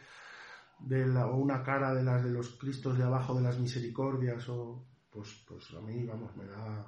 la, 0.88 1.26
o 1.26 1.37
una 1.37 1.62
cara 1.62 1.94
de 1.94 2.02
las 2.02 2.22
de 2.22 2.30
los 2.30 2.50
Cristos 2.50 2.99
de 2.99 3.04
abajo 3.04 3.34
de 3.34 3.42
las 3.42 3.58
misericordias 3.58 4.49
o 4.49 4.87
pues, 5.11 5.44
pues 5.46 5.72
a 5.75 5.80
mí, 5.80 6.04
vamos, 6.06 6.37
me 6.37 6.46
da, 6.46 6.87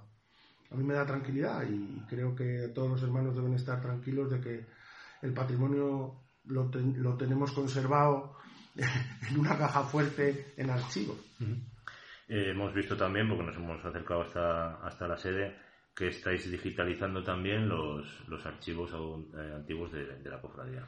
a 0.70 0.74
mí 0.76 0.84
me 0.84 0.94
da 0.94 1.04
tranquilidad 1.04 1.62
y 1.68 2.04
creo 2.08 2.34
que 2.34 2.70
todos 2.74 2.90
los 2.90 3.02
hermanos 3.02 3.36
deben 3.36 3.54
estar 3.54 3.80
tranquilos 3.80 4.30
de 4.30 4.40
que 4.40 4.66
el 5.22 5.32
patrimonio 5.32 6.24
lo, 6.44 6.70
lo 6.96 7.16
tenemos 7.16 7.52
conservado 7.52 8.36
en 8.76 9.38
una 9.38 9.56
caja 9.56 9.82
fuerte 9.84 10.54
en 10.56 10.70
archivo. 10.70 11.16
Eh, 12.28 12.50
hemos 12.50 12.74
visto 12.74 12.96
también, 12.96 13.28
porque 13.28 13.44
nos 13.44 13.56
hemos 13.56 13.84
acercado 13.84 14.22
hasta, 14.22 14.76
hasta 14.86 15.08
la 15.08 15.16
sede, 15.16 15.56
que 15.94 16.08
estáis 16.08 16.50
digitalizando 16.50 17.22
también 17.22 17.68
los, 17.68 18.06
los 18.28 18.44
archivos 18.44 18.90
eh, 18.92 19.52
antiguos 19.54 19.92
de, 19.92 20.18
la 20.28 20.40
cofradía. 20.40 20.86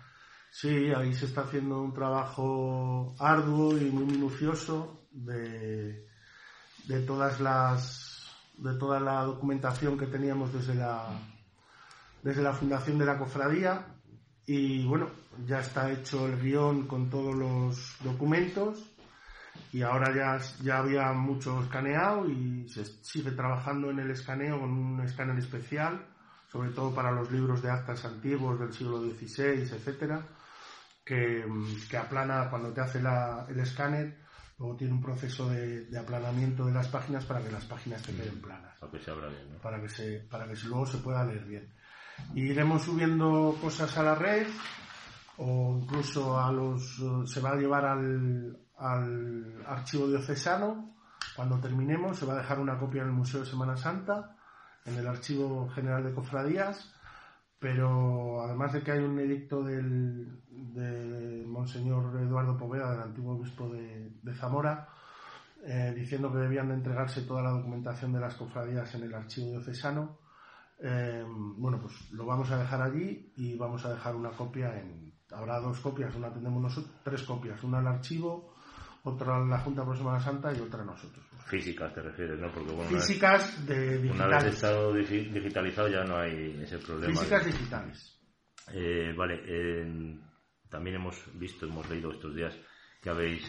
Sí, 0.50 0.90
ahí 0.92 1.12
se 1.12 1.26
está 1.26 1.42
haciendo 1.42 1.80
un 1.80 1.94
trabajo 1.94 3.14
arduo 3.18 3.76
y 3.76 3.84
muy 3.90 4.04
minucioso 4.06 5.06
de, 5.12 6.06
de 6.86 7.00
todas 7.06 7.40
las 7.40 8.04
de 8.56 8.75
toda 8.78 8.98
la 9.00 9.22
documentación 9.22 9.98
que 9.98 10.06
teníamos 10.06 10.52
desde 10.52 10.75
la 10.75 11.06
desde 12.22 12.42
la 12.42 12.54
fundación 12.54 12.98
de 12.98 13.04
la 13.04 13.18
cofradía 13.18 13.87
y 14.46 14.87
bueno 14.87 15.11
ya 15.46 15.61
está 15.61 15.92
hecho 15.92 16.26
el 16.26 16.40
guion 16.40 16.87
con 16.87 17.11
todos 17.11 17.35
los 17.35 17.96
documentos 18.02 18.95
y 19.72 19.83
ahora 19.83 20.14
ya, 20.14 20.38
ya 20.62 20.79
había 20.79 21.12
mucho 21.12 21.61
escaneado 21.62 22.29
y 22.29 22.68
se 22.68 22.85
sigue 23.02 23.33
trabajando 23.33 23.90
en 23.90 23.98
el 24.00 24.11
escaneo 24.11 24.61
con 24.61 24.70
un 24.70 25.00
escáner 25.00 25.38
especial 25.38 26.07
sobre 26.57 26.70
todo 26.70 26.94
para 26.94 27.11
los 27.11 27.31
libros 27.31 27.62
de 27.62 27.70
actas 27.70 28.05
antiguos 28.05 28.59
del 28.59 28.72
siglo 28.72 29.00
XVI, 29.00 29.62
etcétera, 29.62 30.26
que, 31.05 31.44
que 31.90 31.96
aplana 31.96 32.48
cuando 32.48 32.72
te 32.72 32.81
hace 32.81 33.02
la, 33.02 33.46
el 33.48 33.61
escáner, 33.61 34.18
luego 34.59 34.76
tiene 34.76 34.94
un 34.94 35.02
proceso 35.02 35.50
de, 35.50 35.85
de, 35.87 35.98
aplanamiento 35.98 36.64
de 36.64 36.72
las 36.72 36.88
páginas 36.88 37.24
para 37.24 37.42
que 37.42 37.50
las 37.50 37.64
páginas 37.64 38.02
te 38.02 38.14
queden 38.14 38.40
planas. 38.40 38.79
Para 38.79 38.92
que 38.92 38.98
se 39.00 39.11
abra 39.11 39.29
bien, 39.29 39.52
¿no? 39.52 39.59
Para 39.59 39.81
que, 39.81 39.88
se, 39.88 40.20
para 40.31 40.46
que 40.46 40.55
luego 40.66 40.87
se 40.87 40.98
pueda 40.98 41.24
leer 41.24 41.44
bien. 41.44 41.72
Y 42.35 42.42
iremos 42.44 42.83
subiendo 42.83 43.57
cosas 43.61 43.96
a 43.98 44.02
la 44.02 44.14
red 44.14 44.46
o 45.37 45.79
incluso 45.83 46.40
a 46.40 46.50
los 46.50 47.02
se 47.26 47.40
va 47.40 47.50
a 47.50 47.57
llevar 47.57 47.85
al, 47.85 48.57
al 48.76 49.64
archivo 49.66 50.06
diocesano 50.08 50.94
cuando 51.34 51.58
terminemos 51.58 52.18
se 52.18 52.26
va 52.26 52.34
a 52.34 52.38
dejar 52.38 52.60
una 52.60 52.78
copia 52.78 53.02
en 53.02 53.08
el 53.08 53.14
Museo 53.14 53.40
de 53.40 53.46
Semana 53.46 53.76
Santa 53.76 54.36
en 54.86 54.96
el 54.96 55.06
Archivo 55.06 55.68
General 55.70 56.02
de 56.04 56.14
Cofradías, 56.14 56.92
pero 57.58 58.42
además 58.42 58.72
de 58.72 58.82
que 58.82 58.92
hay 58.92 59.00
un 59.00 59.18
edicto 59.18 59.62
del, 59.62 60.40
de 60.48 61.44
Monseñor 61.46 62.20
Eduardo 62.20 62.56
Poveda, 62.56 62.92
del 62.92 63.02
antiguo 63.02 63.34
obispo 63.34 63.68
de, 63.68 64.34
Zamora, 64.34 64.88
eh, 65.64 65.92
diciendo 65.94 66.32
que 66.32 66.38
debían 66.38 66.68
de 66.68 66.74
entregarse 66.74 67.22
toda 67.22 67.42
la 67.42 67.50
documentación 67.50 68.12
de 68.12 68.20
las 68.20 68.34
cofradías 68.36 68.94
en 68.94 69.02
el 69.02 69.14
archivo 69.14 69.50
diocesano. 69.50 70.18
Eh, 70.78 71.24
bueno, 71.26 71.80
pues 71.80 72.12
lo 72.12 72.24
vamos 72.26 72.50
a 72.50 72.58
dejar 72.58 72.82
allí 72.82 73.32
y 73.36 73.56
vamos 73.56 73.84
a 73.84 73.94
dejar 73.94 74.14
una 74.14 74.30
copia 74.30 74.78
en. 74.78 75.14
Habrá 75.32 75.58
dos 75.58 75.80
copias, 75.80 76.14
una 76.14 76.32
tendremos 76.32 76.62
nosotros, 76.62 76.94
tres 77.02 77.22
copias, 77.24 77.60
una 77.64 77.80
al 77.80 77.88
archivo, 77.88 78.54
otra 79.07 79.38
la 79.45 79.59
Junta 79.61 79.85
por 79.85 79.97
Semana 79.97 80.21
Santa 80.21 80.53
y 80.53 80.61
otra 80.61 80.85
nosotros. 80.85 81.25
Físicas 81.47 81.95
te 81.95 82.03
refieres, 82.03 82.40
¿no? 82.40 82.51
Porque 82.53 82.73
bueno, 82.73 82.90
Físicas 82.90 83.57
una 83.59 83.66
vez, 83.66 83.69
de 83.69 83.99
digitales. 83.99 84.27
Una 84.27 84.38
vez 84.38 84.55
estado 84.55 84.92
digi 84.92 85.31
digitalizado 85.31 85.88
ya 85.88 86.03
no 86.03 86.16
hay 86.16 86.61
ese 86.62 86.79
problema. 86.79 87.12
Físicas 87.12 87.45
de... 87.45 87.53
digitales. 87.53 88.21
Eh, 88.75 89.14
vale, 89.16 89.40
eh, 89.47 90.19
también 90.69 90.97
hemos 90.97 91.14
visto, 91.38 91.66
hemos 91.66 91.88
leído 91.88 92.11
estos 92.11 92.35
días 92.35 92.53
que 93.01 93.11
habéis 93.11 93.45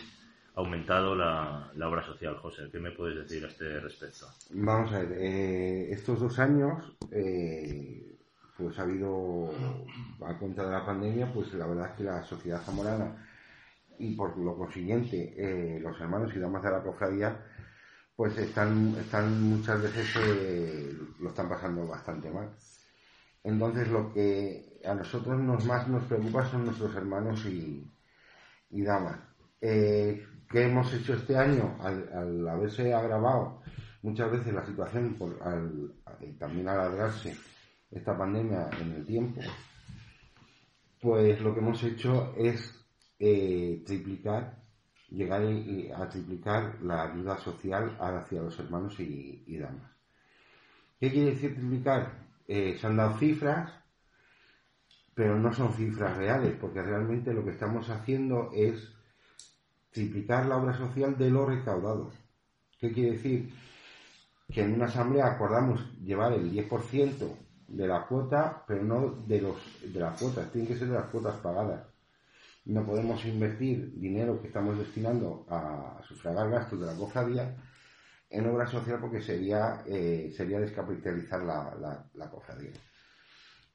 aumentado 0.53 1.15
la, 1.15 1.71
la, 1.73 1.89
obra 1.89 2.05
social, 2.05 2.37
José. 2.37 2.69
¿Qué 2.71 2.79
me 2.79 2.91
puedes 2.91 3.17
decir 3.17 3.43
a 3.43 3.47
este 3.47 3.79
respecto? 3.79 4.27
Vamos 4.51 4.91
a 4.93 4.99
ver, 4.99 5.13
eh, 5.13 5.91
estos 5.91 6.19
dos 6.19 6.37
años, 6.37 6.95
pues 8.57 8.77
ha 8.77 8.83
habido, 8.83 9.49
a 10.23 10.37
cuenta 10.37 10.65
de 10.65 10.71
la 10.71 10.85
pandemia, 10.85 11.33
pues 11.33 11.51
la 11.55 11.65
verdad 11.65 11.89
es 11.91 11.97
que 11.97 12.03
la 12.03 12.23
sociedad 12.23 12.61
zamorana 12.61 13.26
y 13.99 14.15
por 14.15 14.37
lo 14.37 14.57
consiguiente 14.57 15.33
eh, 15.37 15.79
los 15.79 15.99
hermanos 15.99 16.31
y 16.35 16.39
damas 16.39 16.63
de 16.63 16.71
la 16.71 16.83
cofradía 16.83 17.39
pues 18.15 18.35
están, 18.39 18.95
están 18.99 19.43
muchas 19.43 19.81
veces 19.81 20.07
eh, 20.19 20.91
lo 21.19 21.29
están 21.29 21.47
pasando 21.47 21.85
bastante 21.85 22.31
mal. 22.31 22.49
Entonces 23.43 23.87
lo 23.89 24.11
que 24.11 24.81
a 24.83 24.95
nosotros 24.95 25.39
nos 25.39 25.63
más 25.65 25.87
nos 25.87 26.03
preocupa 26.05 26.43
son 26.45 26.65
nuestros 26.65 26.95
hermanos 26.95 27.45
y, 27.45 27.87
y 28.71 28.81
damas. 28.81 29.19
Eh, 29.61 30.25
¿Qué 30.49 30.63
hemos 30.63 30.91
hecho 30.93 31.13
este 31.13 31.37
año? 31.37 31.77
Al, 31.79 32.09
al, 32.11 32.49
haberse 32.49 32.91
agravado 32.91 33.61
muchas 34.01 34.31
veces 34.31 34.53
la 34.53 34.65
situación, 34.65 35.15
por, 35.15 35.41
al, 35.43 35.93
también 36.39 36.69
alargarse 36.69 37.37
esta 37.91 38.17
pandemia 38.17 38.69
en 38.81 38.93
el 38.93 39.05
tiempo, 39.05 39.41
pues 41.01 41.39
lo 41.41 41.53
que 41.53 41.59
hemos 41.59 41.83
hecho 41.83 42.33
es 42.35 42.73
eh, 43.19 43.83
triplicar, 43.85 44.63
llegar 45.09 45.41
a 45.95 46.09
triplicar 46.09 46.81
la 46.83 47.11
ayuda 47.11 47.37
social 47.39 47.97
hacia 47.99 48.41
los 48.41 48.59
hermanos 48.59 48.99
y, 48.99 49.57
damas. 49.57 49.91
¿Qué 50.99 51.11
quiere 51.11 51.31
decir 51.31 51.55
triplicar? 51.55 52.27
Eh, 52.47 52.77
se 52.79 52.87
han 52.87 52.97
dado 52.97 53.17
cifras, 53.17 53.71
pero 55.13 55.37
no 55.39 55.51
son 55.53 55.73
cifras 55.73 56.15
reales, 56.17 56.55
porque 56.59 56.81
realmente 56.81 57.33
lo 57.33 57.43
que 57.43 57.51
estamos 57.51 57.89
haciendo 57.89 58.51
es 58.53 58.93
triplicar 59.91 60.45
la 60.45 60.57
obra 60.57 60.77
social 60.77 61.17
de 61.17 61.31
lo 61.31 61.45
recaudado. 61.45 62.11
¿Qué 62.79 62.91
quiere 62.91 63.13
decir? 63.13 63.51
Que 64.47 64.61
en 64.61 64.75
una 64.75 64.85
asamblea 64.85 65.25
acordamos 65.25 65.81
llevar 66.03 66.33
el 66.33 66.51
10% 66.51 67.35
de 67.67 67.87
la 67.87 68.05
cuota, 68.05 68.63
pero 68.67 68.83
no 68.83 69.09
de, 69.27 69.41
los, 69.41 69.57
de 69.81 69.99
las 69.99 70.19
cuotas, 70.19 70.51
tienen 70.51 70.67
que 70.67 70.77
ser 70.77 70.87
de 70.87 70.95
las 70.95 71.09
cuotas 71.09 71.35
pagadas 71.37 71.86
no 72.67 72.85
podemos 72.85 73.23
invertir 73.25 73.97
dinero 73.97 74.41
que 74.41 74.47
estamos 74.47 74.77
destinando 74.77 75.45
a 75.49 76.01
sufragar 76.05 76.49
gastos 76.49 76.79
de 76.81 76.85
la 76.85 76.95
cofradía 76.95 77.55
en 78.29 78.45
obra 78.45 78.67
social 78.67 78.99
porque 78.99 79.21
sería, 79.21 79.83
eh, 79.85 80.33
sería 80.35 80.59
descapitalizar 80.59 81.41
la, 81.43 82.05
la, 82.13 82.29
cofradía. 82.29 82.71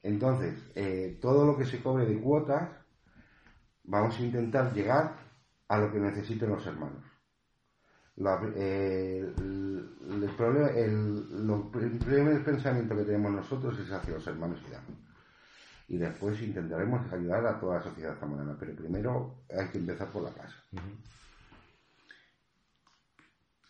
Entonces, 0.03 0.53
eh, 0.75 1.17
todo 1.19 1.43
lo 1.45 1.57
que 1.57 1.65
se 1.65 1.81
cobre 1.81 2.05
de 2.05 2.21
cuotas, 2.21 2.69
vamos 3.83 4.19
a 4.19 4.21
intentar 4.21 4.71
llegar 4.73 5.17
a 5.67 5.77
lo 5.79 5.91
que 5.91 5.99
necesiten 5.99 6.49
los 6.49 6.65
hermanos. 6.67 7.03
Eh, 8.55 9.33
el, 9.37 9.97
el 10.21 11.97
primer 11.97 12.43
pensamiento 12.43 12.95
que 12.95 13.05
tenemos 13.05 13.31
nosotros 13.31 13.79
es 13.79 13.91
hacia 13.91 14.13
los 14.13 14.27
hermanos 14.27 14.59
y 14.67 14.71
damas 14.71 15.12
y 15.93 15.97
después 15.97 16.41
intentaremos 16.41 17.01
ayudar 17.13 17.45
a 17.45 17.59
toda 17.59 17.77
la 17.77 17.83
sociedad 17.83 18.17
zamorana, 18.19 18.57
pero 18.59 18.75
primero 18.75 19.43
hay 19.55 19.67
que 19.67 19.77
empezar 19.77 20.11
por 20.11 20.23
la 20.23 20.33
casa. 20.33 20.55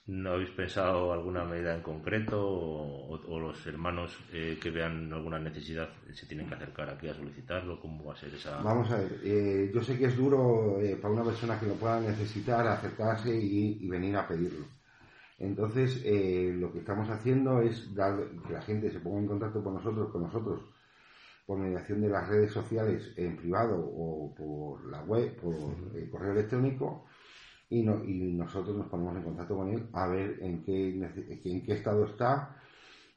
¿No 0.06 0.32
habéis 0.32 0.52
pensado 0.52 1.12
alguna 1.12 1.44
medida 1.44 1.76
en 1.76 1.82
concreto 1.82 2.42
o, 2.42 3.20
o 3.28 3.40
los 3.40 3.68
hermanos 3.68 4.18
eh, 4.32 4.58
que 4.62 4.72
vean 4.72 5.12
alguna 5.12 5.38
necesidad 5.38 5.90
se 6.14 6.26
tienen 6.26 6.48
que 6.48 6.56
acercar 6.56 6.90
aquí 6.90 7.10
a 7.10 7.14
solicitarlo? 7.14 7.82
¿Cómo 7.82 8.06
va 8.06 8.14
a 8.14 8.18
ser 8.18 8.34
esa...? 8.34 8.62
Vamos 8.62 8.90
a 8.92 9.00
ver, 9.00 9.20
eh, 9.22 9.70
yo 9.74 9.82
sé 9.82 9.98
que 9.98 10.06
es 10.06 10.16
duro 10.16 10.80
eh, 10.80 10.96
para 10.96 11.14
una 11.14 11.26
persona 11.26 11.60
que 11.60 11.68
lo 11.68 11.74
pueda 11.74 12.00
necesitar 12.00 12.66
acercarse 12.66 13.36
y, 13.36 13.80
y 13.82 13.90
venir 13.90 14.16
a 14.16 14.26
pedirlo. 14.26 14.66
Entonces, 15.40 16.02
eh, 16.06 16.54
lo 16.58 16.72
que 16.72 16.80
estamos 16.80 17.10
haciendo 17.10 17.60
es 17.60 17.94
dar 17.94 18.16
que 18.48 18.54
la 18.54 18.62
gente 18.62 18.90
se 18.90 19.02
ponga 19.02 19.20
en 19.20 19.28
contacto 19.28 19.62
con 19.62 19.74
nosotros, 19.74 20.10
con 20.10 20.22
nosotros, 20.24 20.62
por 21.46 21.58
mediación 21.58 22.02
de 22.02 22.10
las 22.10 22.28
redes 22.28 22.52
sociales 22.52 23.14
en 23.18 23.38
privado 23.38 23.78
o 23.80 24.34
por 24.36 24.90
la 24.90 25.04
web, 25.04 25.36
por 25.42 25.56
el 25.96 26.10
correo 26.10 26.32
electrónico, 26.34 27.06
y, 27.70 27.82
no, 27.82 28.04
y 28.04 28.34
nosotros 28.34 28.76
nos 28.78 28.88
ponemos 28.88 29.18
en 29.18 29.24
contacto 29.24 29.56
con 29.56 29.70
él 29.74 29.88
a 29.94 30.08
ver 30.08 30.38
en 30.42 30.64
qué, 30.64 30.90
en 30.90 31.64
qué 31.66 31.74
estado 31.74 32.06
está 32.06 32.58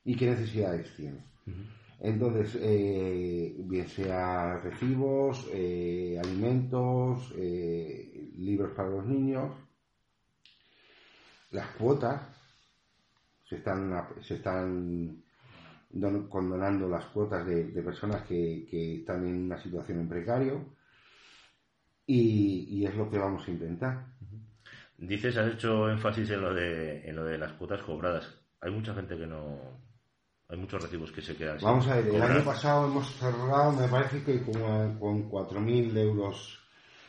y 0.04 0.16
qué 0.16 0.30
necesidades 0.30 0.94
tiene. 0.96 1.24
Uh 1.46 1.50
-huh. 1.50 1.86
Entonces, 2.00 2.58
eh, 2.60 3.56
bien 3.58 3.88
sea 3.88 4.58
recibos, 4.58 5.48
eh, 5.52 6.18
alimentos, 6.22 7.32
eh, 7.36 8.30
libros 8.36 8.72
para 8.72 8.90
los 8.90 9.06
niños, 9.06 9.52
las 11.50 11.68
cuotas 11.76 12.20
se 13.44 13.56
están, 13.56 14.08
se 14.20 14.34
están 14.34 15.22
don, 15.90 16.28
condonando 16.28 16.88
las 16.88 17.06
cuotas 17.06 17.46
de, 17.46 17.64
de 17.64 17.82
personas 17.82 18.22
que, 18.22 18.66
que, 18.70 18.96
están 18.96 19.26
en 19.26 19.44
una 19.44 19.62
situación 19.62 20.00
en 20.00 20.08
precario 20.08 20.64
y, 22.06 22.66
y, 22.70 22.86
es 22.86 22.94
lo 22.94 23.10
que 23.10 23.18
vamos 23.18 23.46
a 23.46 23.50
intentar. 23.50 24.06
Dices, 24.98 25.36
has 25.36 25.54
hecho 25.54 25.90
énfasis 25.90 26.30
en 26.30 26.40
lo 26.40 26.54
de, 26.54 27.08
en 27.08 27.16
lo 27.16 27.24
de 27.24 27.38
las 27.38 27.52
cuotas 27.52 27.82
cobradas. 27.82 28.32
Hay 28.60 28.70
mucha 28.70 28.94
gente 28.94 29.16
que 29.16 29.26
no... 29.26 29.84
Hay 30.48 30.56
muchos 30.58 30.80
recibos 30.80 31.10
que 31.10 31.20
se 31.20 31.34
quedan 31.34 31.58
Vamos 31.60 31.84
sin 31.84 31.92
a 31.92 31.96
ver, 31.96 32.08
cobrar. 32.08 32.30
el 32.30 32.36
año 32.36 32.44
pasado 32.44 32.86
hemos 32.86 33.12
cerrado, 33.16 33.72
me 33.72 33.88
parece 33.88 34.22
que 34.22 34.44
con, 34.44 34.96
con 34.98 35.28
4.000 35.28 35.96
euros 35.98 36.60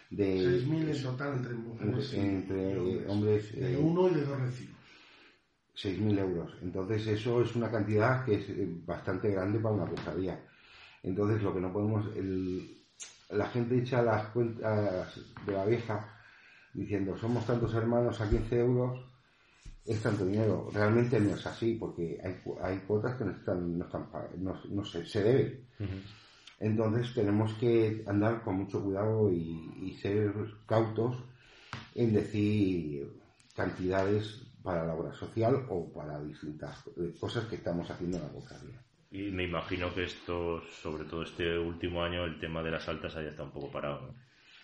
de... 0.09 0.63
6.000 0.63 0.95
en 0.95 1.03
total 1.03 1.33
entre 1.33 1.53
mujeres 1.53 2.13
entre, 2.15 3.07
hombres 3.07 3.55
de 3.55 3.73
eh, 3.73 3.77
uno 3.77 4.07
y 4.09 4.15
de 4.15 4.25
dos 4.25 4.39
recibos. 4.41 4.76
6.000 5.77 6.19
euros. 6.19 6.51
Entonces 6.61 7.05
eso 7.07 7.41
es 7.41 7.55
una 7.55 7.69
cantidad 7.69 8.25
que 8.25 8.35
es 8.35 8.49
eh, 8.49 8.67
bastante 8.85 9.29
grande 9.29 9.59
para 9.59 9.75
una 9.75 9.85
cofradía. 9.85 10.39
Entonces 11.03 11.41
lo 11.43 11.53
que 11.53 11.61
no 11.61 11.71
podemos... 11.71 12.05
El, 12.15 12.75
la 13.29 13.47
gente 13.49 13.77
echa 13.77 14.01
las 14.01 14.27
cuentas 14.27 15.19
de 15.45 15.51
la 15.51 15.65
vieja 15.65 16.17
diciendo 16.73 17.17
somos 17.17 17.45
tantos 17.45 17.73
hermanos 17.73 18.21
a 18.21 18.29
15 18.29 18.59
euros, 18.59 18.99
es 19.85 20.01
tanto 20.01 20.25
dinero. 20.25 20.69
Realmente 20.73 21.19
no 21.19 21.35
es 21.35 21.45
así 21.45 21.75
porque 21.75 22.19
hay, 22.23 22.37
hay 22.61 22.77
cuotas 22.79 23.15
que 23.17 23.25
no 23.25 23.31
están, 23.31 23.77
no, 23.77 23.85
están, 23.85 24.07
no, 24.37 24.59
no 24.69 24.85
se, 24.85 25.05
se 25.05 25.23
deben. 25.23 25.65
Uh 25.79 25.83
-huh. 25.83 26.01
Entonces 26.59 27.13
tenemos 27.13 27.53
que 27.55 28.03
andar 28.07 28.41
con 28.43 28.55
mucho 28.55 28.83
cuidado 28.83 29.31
y, 29.31 29.71
y 29.81 29.97
ser 30.01 30.33
cautos 30.65 31.17
en 31.93 32.13
decir 32.13 33.11
cantidades 33.55 34.46
para 34.67 34.85
la 34.85 34.93
obra 34.93 35.13
social 35.13 35.65
o 35.69 35.91
para 35.93 36.19
distintas 36.21 36.85
eh, 36.97 37.13
cosas 37.19 37.45
que 37.45 37.55
estamos 37.55 37.89
haciendo 37.89 38.17
en 38.17 38.23
la 38.23 38.29
cofradía. 38.29 38.83
Y 39.09 39.31
me 39.31 39.45
imagino 39.45 39.93
que 39.93 40.03
esto, 40.03 40.61
sobre 40.81 41.05
todo 41.05 41.23
este 41.23 41.57
último 41.57 42.03
año, 42.03 42.25
el 42.25 42.37
tema 42.37 42.61
de 42.61 42.71
las 42.71 42.85
altas 42.89 43.15
haya 43.15 43.29
estado 43.29 43.45
un 43.47 43.53
poco 43.53 43.71
parado. 43.71 44.13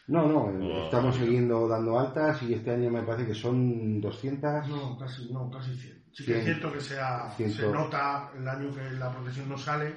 ¿no? 0.07 0.27
No, 0.27 0.51
no, 0.51 0.65
O- 0.67 0.83
estamos 0.83 1.15
siguiendo 1.15 1.65
dando 1.69 1.97
altas 1.97 2.43
y 2.43 2.53
este 2.53 2.71
año 2.71 2.91
me 2.91 3.03
parece 3.03 3.27
que 3.27 3.33
son 3.33 4.01
200. 4.01 4.67
No, 4.67 4.97
casi, 4.97 5.31
no, 5.31 5.49
casi 5.49 5.73
100. 5.73 6.03
Sí 6.11 6.25
que 6.25 6.39
es 6.39 6.43
cierto 6.43 6.73
que 6.73 6.81
sea, 6.81 7.29
Ciento. 7.37 7.55
se 7.55 7.71
nota 7.71 8.29
el 8.37 8.45
año 8.45 8.75
que 8.75 8.83
la 8.99 9.09
procesión 9.13 9.47
no 9.47 9.57
sale, 9.57 9.95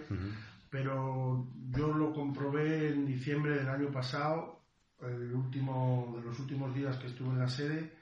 pero 0.71 1.49
yo 1.71 1.89
lo 1.93 2.13
comprobé 2.13 2.91
en 2.91 3.05
diciembre 3.07 3.57
del 3.57 3.69
año 3.69 3.91
pasado, 3.91 4.63
el 5.03 5.35
último 5.35 6.15
de 6.17 6.23
los 6.25 6.39
últimos 6.39 6.73
días 6.75 6.97
que 6.99 7.09
estuve 7.09 7.31
en 7.31 7.39
la 7.41 7.49
sede, 7.49 7.93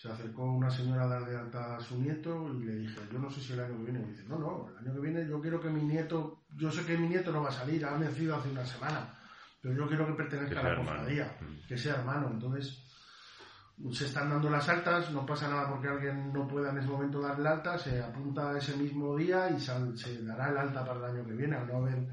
se 0.00 0.08
acercó 0.10 0.44
una 0.44 0.70
señora 0.70 1.04
a 1.04 1.08
dar 1.08 1.26
de 1.26 1.36
alta 1.36 1.76
a 1.76 1.80
su 1.80 2.00
nieto 2.00 2.48
y 2.54 2.64
le 2.64 2.74
dije, 2.76 3.00
yo 3.12 3.18
no 3.18 3.28
sé 3.30 3.40
si 3.42 3.52
el 3.52 3.60
año 3.60 3.76
que 3.76 3.90
viene, 3.90 4.00
y 4.00 4.10
dice, 4.12 4.24
no, 4.28 4.38
no, 4.38 4.68
el 4.70 4.78
año 4.78 4.94
que 4.94 5.00
viene 5.00 5.28
yo 5.28 5.40
quiero 5.42 5.60
que 5.60 5.68
mi 5.68 5.82
nieto, 5.82 6.38
yo 6.56 6.70
sé 6.72 6.86
que 6.86 6.96
mi 6.96 7.08
nieto 7.08 7.30
no 7.32 7.42
va 7.42 7.50
a 7.50 7.52
salir, 7.52 7.84
ha 7.84 7.98
nacido 7.98 8.34
hace 8.36 8.48
una 8.50 8.64
semana, 8.64 9.14
pero 9.60 9.74
yo 9.74 9.86
quiero 9.88 10.06
que 10.06 10.14
pertenezca 10.14 10.54
Que 10.54 10.66
a 10.66 10.70
la 10.70 10.76
cofradía, 10.76 11.36
Mm. 11.42 11.66
que 11.68 11.76
sea 11.76 11.96
hermano, 11.96 12.30
entonces 12.30 12.82
se 13.92 14.06
están 14.06 14.30
dando 14.30 14.48
las 14.48 14.66
altas, 14.70 15.10
no 15.10 15.26
pasa 15.26 15.48
nada 15.48 15.68
porque 15.68 15.88
alguien 15.88 16.32
no 16.32 16.46
pueda 16.48 16.70
en 16.70 16.78
ese 16.78 16.88
momento 16.88 17.20
dar 17.20 17.38
el 17.38 17.46
alta, 17.46 17.76
se 17.78 18.02
apunta 18.02 18.56
ese 18.56 18.76
mismo 18.78 19.14
día 19.16 19.50
y 19.50 19.60
sal- 19.60 19.96
se 19.98 20.22
dará 20.24 20.48
el 20.50 20.56
alta 20.56 20.82
para 20.84 20.98
el 20.98 21.16
año 21.16 21.26
que 21.26 21.32
viene. 21.34 21.56
Al 21.56 21.66
no 21.66 21.76
haber, 21.76 22.06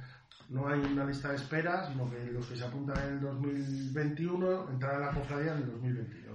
no 0.49 0.67
hay 0.67 0.79
una 0.79 1.05
lista 1.05 1.29
de 1.29 1.35
espera, 1.35 1.85
sino 1.89 2.09
que 2.09 2.25
los 2.31 2.45
que 2.47 2.55
se 2.57 2.65
apuntan 2.65 2.97
en 3.05 3.13
el 3.15 3.19
2021 3.21 4.69
entrarán 4.71 5.03
a 5.03 5.05
la 5.07 5.13
cofradía 5.13 5.53
en 5.53 5.57
el 5.63 5.71
2022. 5.71 6.26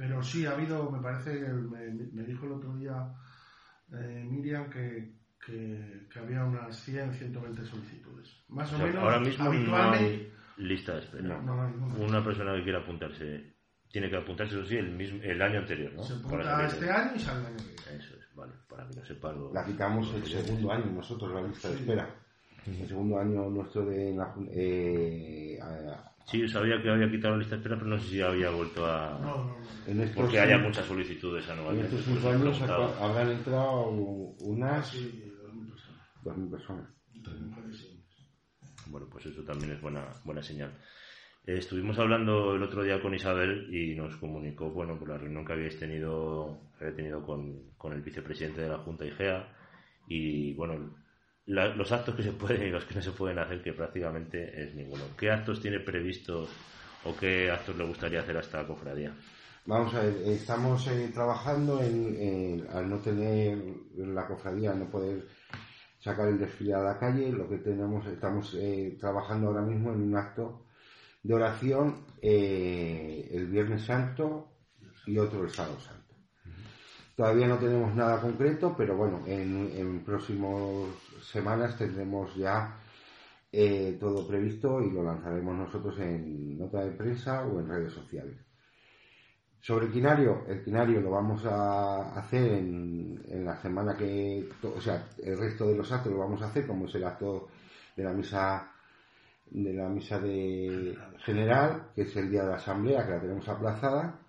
Pero 0.00 0.22
sí, 0.22 0.46
ha 0.46 0.52
habido, 0.52 0.90
me 0.90 0.98
parece, 1.02 1.30
me, 1.52 1.90
me 1.90 2.22
dijo 2.24 2.46
el 2.46 2.52
otro 2.52 2.74
día 2.74 3.12
eh, 3.92 4.24
Miriam 4.26 4.70
que, 4.70 5.12
que, 5.44 6.06
que 6.10 6.18
había 6.18 6.42
unas 6.42 6.74
100, 6.80 7.12
120 7.12 7.66
solicitudes. 7.66 8.34
Más 8.48 8.72
o, 8.72 8.76
O 8.76 8.78
sea, 8.78 8.86
menos, 8.86 9.02
ahora 9.04 9.20
mismo 9.20 9.44
no 9.44 9.50
habitualmente, 9.50 10.06
hay 10.06 10.32
lista 10.56 10.94
de 10.94 11.00
espera. 11.00 11.22
no, 11.28 11.42
no 11.42 11.62
hay 11.62 11.72
ninguna. 11.72 11.94
Una 12.06 12.24
persona 12.24 12.54
que 12.56 12.62
quiera 12.62 12.78
apuntarse 12.78 13.52
tiene 13.92 14.08
que 14.08 14.16
apuntarse, 14.16 14.54
eso 14.58 14.64
sí, 14.66 14.76
el, 14.78 14.90
mismo, 14.92 15.20
el 15.22 15.42
año 15.42 15.58
anterior, 15.58 15.92
¿no? 15.92 16.02
se 16.02 16.14
apunta 16.14 16.64
este 16.64 16.90
año 16.90 17.12
y 17.16 17.18
sale 17.18 17.40
el 17.40 17.46
año 17.48 17.56
que 17.58 17.64
viene. 17.64 18.02
Eso 18.02 18.14
es, 18.16 18.34
vale, 18.34 18.52
para 18.70 18.88
que 18.88 18.94
lo 18.94 19.04
sepa. 19.04 19.32
lo- 19.32 19.52
La 19.52 19.64
quitamos 19.66 20.14
el 20.14 20.24
segundo 20.24 20.72
año 20.72 20.86
nosotros, 20.86 21.34
la 21.34 21.42
lista 21.46 21.68
de 21.68 21.74
espera. 21.74 22.08
El 22.66 22.88
segundo 22.88 23.18
año 23.18 23.50
nuestro 23.50 23.84
de 23.84 24.16
eh, 24.52 25.58
Sí, 26.30 26.46
sabía 26.48 26.80
que 26.80 26.88
había 26.90 27.10
quitado 27.10 27.34
la 27.34 27.40
lista 27.40 27.56
de 27.56 27.60
espera, 27.62 27.76
pero 27.76 27.90
no 27.90 27.98
sé 27.98 28.08
si 28.08 28.20
había 28.20 28.50
vuelto 28.50 28.86
a... 28.86 29.18
No, 29.20 29.44
no, 29.44 29.56
en 29.86 30.12
Porque 30.14 30.38
haya 30.38 30.58
muchas 30.58 30.86
solicitudes 30.86 31.44
en 31.46 31.58
anualmente. 31.58 31.96
estos 31.96 32.14
cinco 32.14 32.28
años 32.30 32.62
habrán 32.62 33.30
entrado 33.32 33.88
unas 33.88 34.94
2.000 34.94 35.70
personas. 35.70 36.08
2.000 36.22 36.50
personas. 36.50 36.88
Mujeres 37.14 37.80
y 37.82 37.86
hombres. 37.86 37.96
Bueno, 38.86 39.08
pues 39.10 39.26
eso 39.26 39.42
también 39.42 39.72
es 39.72 39.80
buena, 39.80 40.06
buena 40.24 40.42
señal. 40.42 40.72
Eh, 41.46 41.56
estuvimos 41.58 41.98
hablando 41.98 42.54
el 42.54 42.62
otro 42.62 42.84
día 42.84 43.00
con 43.02 43.14
Isabel 43.14 43.74
y 43.74 43.96
nos 43.96 44.16
comunicó, 44.16 44.70
bueno, 44.70 44.98
por 44.98 45.08
la 45.08 45.18
reunión 45.18 45.44
que 45.44 45.52
habíais 45.52 45.78
tenido, 45.78 46.60
que 46.78 46.84
había 46.84 46.96
tenido 46.96 47.22
con, 47.24 47.72
con 47.76 47.92
el 47.92 48.02
vicepresidente 48.02 48.60
de 48.62 48.68
la 48.68 48.78
Junta 48.78 49.04
IGEA 49.04 49.48
y, 50.06 50.54
bueno, 50.54 50.94
la- 51.46 51.74
los 51.74 51.90
actos 51.92 52.14
que 52.14 52.22
se 52.22 52.32
pueden 52.32 52.62
y 52.68 52.70
los 52.70 52.84
que 52.84 52.94
no 52.94 53.02
se 53.02 53.12
pueden 53.12 53.38
hacer, 53.38 53.62
que 53.62 53.72
prácticamente 53.72 54.62
es 54.62 54.74
ninguno. 54.74 55.04
¿Qué 55.18 55.30
actos 55.30 55.60
tiene 55.60 55.80
previstos 55.80 56.48
o 57.04 57.16
qué 57.16 57.50
actos 57.50 57.76
le 57.76 57.84
gustaría 57.84 58.20
hacer 58.20 58.36
a 58.36 58.40
esta 58.40 58.66
cofradía? 58.66 59.14
Vamos 59.66 59.94
a 59.94 60.00
ver, 60.02 60.14
estamos 60.26 60.86
eh, 60.88 61.10
trabajando 61.12 61.80
en, 61.82 62.16
en- 62.16 62.66
al 62.72 62.88
no 62.88 62.98
tener 62.98 63.58
la 63.96 64.26
cofradía, 64.26 64.72
no 64.74 64.90
poder 64.90 65.26
sacar 65.98 66.28
el 66.28 66.38
desfile 66.38 66.74
a 66.74 66.78
la 66.80 66.98
calle, 66.98 67.30
lo 67.30 67.48
que 67.48 67.58
tenemos, 67.58 68.06
estamos 68.06 68.54
eh, 68.58 68.96
trabajando 68.98 69.48
ahora 69.48 69.60
mismo 69.62 69.92
en 69.92 70.00
un 70.02 70.16
acto 70.16 70.64
de 71.22 71.34
oración 71.34 72.06
eh, 72.22 73.28
el 73.32 73.46
Viernes 73.48 73.82
Santo 73.84 74.48
y 75.06 75.18
otro 75.18 75.44
el 75.44 75.50
Sábado 75.50 75.78
Santo. 75.78 75.99
Todavía 77.20 77.48
no 77.48 77.58
tenemos 77.58 77.94
nada 77.94 78.18
concreto, 78.18 78.74
pero 78.74 78.96
bueno, 78.96 79.20
en, 79.26 80.02
próximas 80.06 80.88
semanas 81.20 81.76
tendremos 81.76 82.34
ya 82.34 82.78
eh, 83.52 83.98
todo 84.00 84.26
previsto 84.26 84.80
y 84.80 84.90
lo 84.90 85.02
lanzaremos 85.02 85.54
nosotros 85.54 85.98
en 85.98 86.56
nota 86.58 86.82
de 86.82 86.92
prensa 86.92 87.44
o 87.44 87.60
en 87.60 87.68
redes 87.68 87.92
sociales. 87.92 88.38
Sobre 89.60 89.84
el 89.84 89.92
quinario, 89.92 90.46
el 90.48 90.64
quinario 90.64 91.02
lo 91.02 91.10
vamos 91.10 91.44
a 91.44 92.18
hacer 92.18 92.52
en, 92.52 93.22
en 93.28 93.44
la 93.44 93.60
semana 93.60 93.94
que, 93.98 94.48
o 94.62 94.80
sea, 94.80 95.10
el 95.22 95.38
resto 95.38 95.66
de 95.66 95.76
los 95.76 95.92
actos 95.92 96.10
lo 96.10 96.20
vamos 96.20 96.40
a 96.40 96.46
hacer 96.46 96.66
como 96.66 96.86
es 96.86 96.94
el 96.94 97.04
acto 97.04 97.48
de 97.96 98.02
la 98.02 98.14
misa 98.14 98.72
de 99.50 99.74
la 99.74 99.90
misa 99.90 100.18
de 100.18 100.96
general, 101.18 101.90
que 101.94 102.00
es 102.00 102.16
el 102.16 102.30
día 102.30 102.44
de 102.44 102.48
la 102.48 102.56
asamblea, 102.56 103.04
que 103.04 103.12
la 103.12 103.20
tenemos 103.20 103.46
aplazada. 103.46 104.19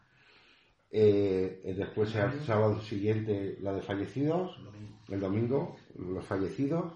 Eh, 0.93 1.61
eh, 1.63 1.73
después 1.73 2.13
el 2.15 2.41
sábado 2.45 2.81
siguiente 2.81 3.57
la 3.61 3.73
de 3.73 3.81
fallecidos, 3.81 4.59
el 5.09 5.19
domingo 5.21 5.77
los 5.97 6.25
fallecidos 6.25 6.93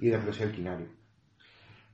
y 0.00 0.08
después 0.08 0.40
el 0.40 0.52
quinario. 0.52 0.86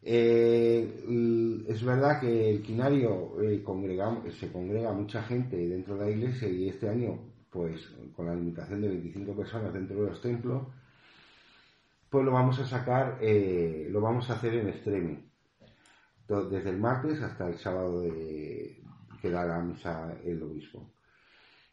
Eh, 0.03 1.65
es 1.69 1.85
verdad 1.85 2.21
que 2.21 2.51
el 2.51 2.63
quinario 2.63 3.41
eh, 3.43 3.63
congregamos- 3.63 4.33
se 4.35 4.51
congrega 4.51 4.93
mucha 4.93 5.23
gente 5.23 5.57
dentro 5.57 5.97
de 5.97 6.05
la 6.07 6.11
iglesia 6.11 6.49
y 6.49 6.69
este 6.69 6.89
año, 6.89 7.19
pues 7.51 7.93
con 8.15 8.27
la 8.27 8.35
limitación 8.35 8.81
de 8.81 8.89
25 8.89 9.35
personas 9.37 9.73
dentro 9.75 10.03
de 10.03 10.11
los 10.11 10.21
templos, 10.23 10.67
pues 12.09 12.25
lo 12.25 12.33
vamos 12.33 12.59
a 12.61 12.65
sacar, 12.67 13.19
eh, 13.21 13.89
lo 13.91 14.01
vamos 14.01 14.31
a 14.31 14.35
hacer 14.35 14.55
en. 14.55 15.29
To- 16.27 16.49
Desde 16.49 16.71
el 16.71 16.79
martes 16.79 17.21
hasta 17.23 17.49
el 17.49 17.59
sábado 17.59 18.01
de, 18.03 18.81
que 19.21 19.31
da 19.31 19.45
la 19.45 19.61
misa 19.61 20.17
el 20.25 20.43
obispo. 20.43 20.91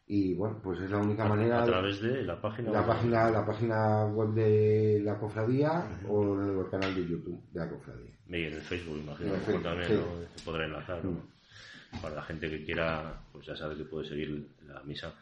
Y 0.08 0.34
bueno, 0.34 0.60
pues 0.62 0.80
es 0.80 0.90
la 0.90 0.98
única 0.98 1.24
manera. 1.24 1.62
A 1.62 1.66
través 1.66 2.00
de 2.00 2.22
la 2.22 2.40
página 2.40 2.70
la 2.70 2.80
web. 2.80 2.88
página, 2.88 3.30
la 3.30 3.44
página 3.44 4.04
web 4.06 4.34
de 4.34 5.00
la 5.02 5.18
cofradía 5.18 5.84
o 6.08 6.40
en 6.40 6.58
el 6.58 6.70
canal 6.70 6.94
de 6.94 7.08
YouTube 7.08 7.42
de 7.52 7.60
la 7.60 7.68
cofradía. 7.68 8.12
Y 8.28 8.44
en 8.44 8.52
el 8.54 8.62
Facebook, 8.62 8.98
imagino, 8.98 9.34
el 9.34 9.40
Facebook, 9.40 9.62
también 9.64 9.88
sí. 9.88 9.94
¿no? 9.94 10.28
se 10.36 10.44
podrá 10.44 10.64
enlazar. 10.64 11.04
¿no? 11.04 11.20
Para 12.00 12.14
la 12.16 12.22
gente 12.22 12.48
que 12.48 12.64
quiera, 12.64 13.20
pues 13.32 13.46
ya 13.46 13.56
sabe 13.56 13.76
que 13.76 13.84
puede 13.84 14.08
seguir 14.08 14.48
la 14.66 14.80
misa. 14.84 15.12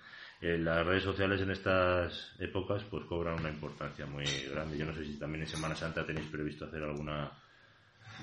Eh, 0.41 0.59
las 0.59 0.85
redes 0.85 1.05
sociales 1.05 1.41
en 1.41 1.51
estas 1.51 2.35
épocas 2.39 2.85
pues 2.91 3.05
cobran 3.07 3.41
una 3.41 3.49
importancia 3.49 4.05
muy 4.05 4.27
grande. 4.53 4.77
Yo 4.77 4.85
no 4.85 4.95
sé 4.95 5.05
si 5.05 5.19
también 5.19 5.43
en 5.43 5.49
Semana 5.49 5.75
Santa 5.75 6.05
tenéis 6.05 6.27
previsto 6.27 6.67
hacer 6.67 6.83
alguna 6.83 7.33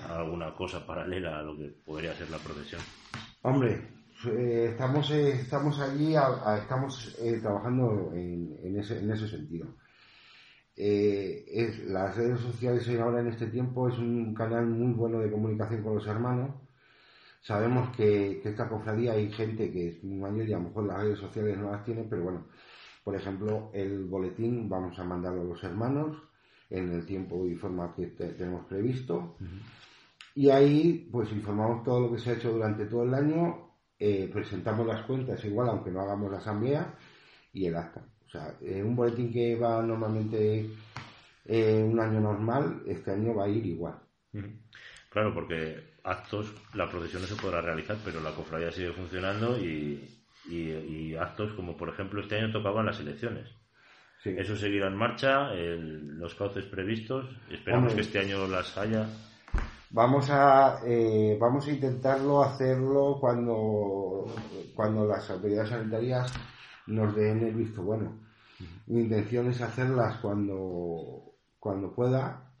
alguna 0.08 0.54
cosa 0.54 0.86
paralela 0.86 1.38
a 1.38 1.42
lo 1.42 1.56
que 1.56 1.68
podría 1.84 2.14
ser 2.14 2.30
la 2.30 2.38
procesión. 2.38 2.80
Hombre, 3.42 4.01
eh, 4.26 4.68
estamos, 4.70 5.10
eh, 5.10 5.32
estamos 5.40 5.78
allí, 5.80 6.14
a- 6.14 6.40
a- 6.44 6.58
estamos 6.58 7.16
eh, 7.20 7.38
trabajando 7.40 8.12
en, 8.14 8.56
en 8.62 8.78
ese, 8.78 8.98
en 9.00 9.10
ese 9.10 9.28
sentido. 9.28 9.74
Es, 10.74 11.78
las 11.86 12.16
redes 12.16 12.40
sociales 12.40 12.88
ahora 12.98 13.20
en 13.20 13.28
este 13.28 13.46
tiempo 13.48 13.88
es 13.88 13.98
un 13.98 14.34
canal 14.34 14.66
muy 14.66 14.92
bueno 14.94 15.20
de 15.20 15.30
comunicación 15.30 15.82
con 15.82 15.94
los 15.96 16.06
hermanos. 16.06 16.56
Sabemos 17.42 17.94
que, 17.96 18.40
que 18.42 18.50
esta 18.50 18.68
cofradía 18.68 19.12
hay 19.12 19.30
gente 19.32 19.70
que 19.70 19.88
es 19.88 20.04
muy 20.04 20.18
mayor 20.18 20.48
y 20.48 20.52
a 20.52 20.58
lo 20.58 20.64
mejor 20.68 20.86
las 20.86 21.02
redes 21.02 21.18
sociales 21.18 21.58
no 21.58 21.70
las 21.72 21.84
tiene, 21.84 22.04
pero 22.08 22.22
bueno, 22.22 22.46
por 23.04 23.14
ejemplo, 23.16 23.70
el 23.74 24.04
boletín 24.06 24.68
vamos 24.68 24.98
a 24.98 25.04
mandarlo 25.04 25.42
a 25.42 25.44
los 25.44 25.62
hermanos 25.64 26.16
en 26.70 26.90
el 26.92 27.04
tiempo 27.04 27.46
y 27.46 27.54
forma 27.56 27.92
que 27.94 28.06
te- 28.08 28.32
tenemos 28.32 28.64
previsto. 28.66 29.36
Y 30.34 30.48
ahí, 30.50 31.08
pues 31.12 31.30
informamos 31.32 31.84
todo 31.84 32.00
lo 32.00 32.12
que 32.12 32.18
se 32.18 32.30
ha 32.30 32.34
hecho 32.34 32.52
durante 32.52 32.86
todo 32.86 33.02
el 33.02 33.12
año, 33.12 33.71
eh, 34.04 34.28
presentamos 34.32 34.84
las 34.86 35.02
cuentas 35.06 35.44
igual, 35.44 35.68
aunque 35.68 35.90
no 35.92 36.00
hagamos 36.00 36.30
la 36.32 36.38
asamblea, 36.38 36.94
y 37.52 37.66
el 37.66 37.76
acta. 37.76 38.02
O 38.26 38.30
sea, 38.30 38.54
eh, 38.60 38.82
un 38.82 38.96
boletín 38.96 39.32
que 39.32 39.54
va 39.56 39.80
normalmente 39.82 40.68
eh, 41.44 41.82
un 41.86 42.00
año 42.00 42.20
normal, 42.20 42.82
este 42.86 43.12
año 43.12 43.34
va 43.34 43.44
a 43.44 43.48
ir 43.48 43.64
igual. 43.66 43.94
Claro, 45.10 45.34
porque 45.34 45.92
actos, 46.02 46.52
la 46.74 46.88
procesión 46.90 47.22
no 47.22 47.28
se 47.28 47.36
podrá 47.40 47.60
realizar, 47.60 47.96
pero 48.04 48.20
la 48.20 48.34
cofradía 48.34 48.72
sigue 48.72 48.92
funcionando 48.92 49.58
y, 49.58 50.08
y- 50.48 50.72
y 50.72 51.14
actos 51.16 51.52
como 51.52 51.76
por 51.76 51.90
ejemplo 51.90 52.20
este 52.22 52.36
año 52.38 52.50
tocaban 52.52 52.86
las 52.86 52.98
elecciones. 53.00 53.48
Sí. 54.22 54.30
Eso 54.38 54.56
seguirá 54.56 54.86
en 54.88 54.96
marcha, 54.96 55.52
el- 55.54 56.16
los 56.18 56.34
cauces 56.34 56.64
previstos, 56.64 57.26
esperamos 57.50 57.92
Hombre. 57.92 57.96
que 57.96 58.00
este 58.08 58.18
año 58.20 58.46
las 58.48 58.76
haya. 58.78 59.06
Vamos 59.92 60.30
a, 60.30 60.80
eh, 60.86 61.36
vamos 61.38 61.66
a 61.66 61.70
intentarlo 61.70 62.42
hacerlo 62.42 63.18
cuando, 63.20 64.24
cuando 64.74 65.06
las 65.06 65.28
autoridades 65.28 65.68
sanitarias 65.68 66.32
nos 66.86 67.14
den 67.14 67.42
el 67.44 67.54
visto 67.54 67.82
bueno. 67.82 68.18
Mi 68.86 69.02
intención 69.02 69.50
es 69.50 69.60
hacerlas 69.60 70.16
cuando, 70.16 71.34
cuando 71.58 71.92
pueda 71.92 72.54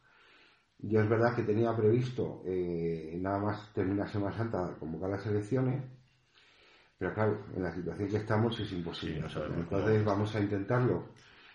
Yo 0.80 1.00
es 1.00 1.08
verdad 1.08 1.34
que 1.34 1.44
tenía 1.44 1.74
previsto 1.74 2.42
eh, 2.44 3.16
nada 3.18 3.38
más 3.38 3.72
terminar 3.72 4.10
Semana 4.10 4.36
Santa 4.36 4.76
convocar 4.78 5.08
las 5.08 5.26
elecciones, 5.26 5.82
pero 6.98 7.14
claro, 7.14 7.46
en 7.56 7.62
la 7.62 7.72
situación 7.72 8.10
que 8.10 8.16
estamos 8.18 8.60
es 8.60 8.70
imposible. 8.72 9.24
Entonces 9.56 10.04
vamos 10.04 10.34
a 10.36 10.40
intentarlo 10.40 11.04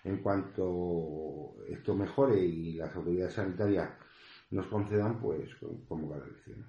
en 0.03 0.17
cuanto 0.23 1.53
esto 1.67 1.93
mejore 1.93 2.39
y 2.39 2.73
las 2.73 2.95
autoridades 2.95 3.35
sanitarias 3.35 3.89
nos 4.51 4.67
concedan, 4.67 5.19
pues 5.19 5.53
convocar 5.87 6.19
las 6.19 6.27
elecciones. 6.29 6.65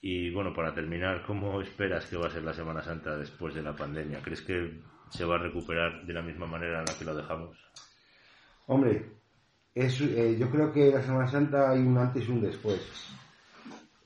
Y 0.00 0.30
bueno, 0.30 0.54
para 0.54 0.74
terminar, 0.74 1.24
¿cómo 1.26 1.60
esperas 1.60 2.06
que 2.06 2.16
va 2.16 2.26
a 2.26 2.30
ser 2.30 2.44
la 2.44 2.54
Semana 2.54 2.82
Santa 2.82 3.16
después 3.16 3.54
de 3.54 3.62
la 3.62 3.74
pandemia? 3.74 4.22
¿Crees 4.22 4.42
que 4.42 4.80
se 5.10 5.24
va 5.24 5.36
a 5.36 5.42
recuperar 5.42 6.06
de 6.06 6.12
la 6.12 6.22
misma 6.22 6.46
manera 6.46 6.80
en 6.80 6.84
la 6.84 6.98
que 6.98 7.04
lo 7.04 7.16
dejamos? 7.16 7.58
Hombre, 8.66 9.10
es, 9.74 10.00
eh, 10.00 10.36
yo 10.38 10.50
creo 10.50 10.72
que 10.72 10.90
la 10.90 11.02
Semana 11.02 11.28
Santa 11.28 11.70
hay 11.70 11.80
un 11.80 11.96
antes 11.98 12.28
y 12.28 12.30
un 12.30 12.42
después. 12.42 12.80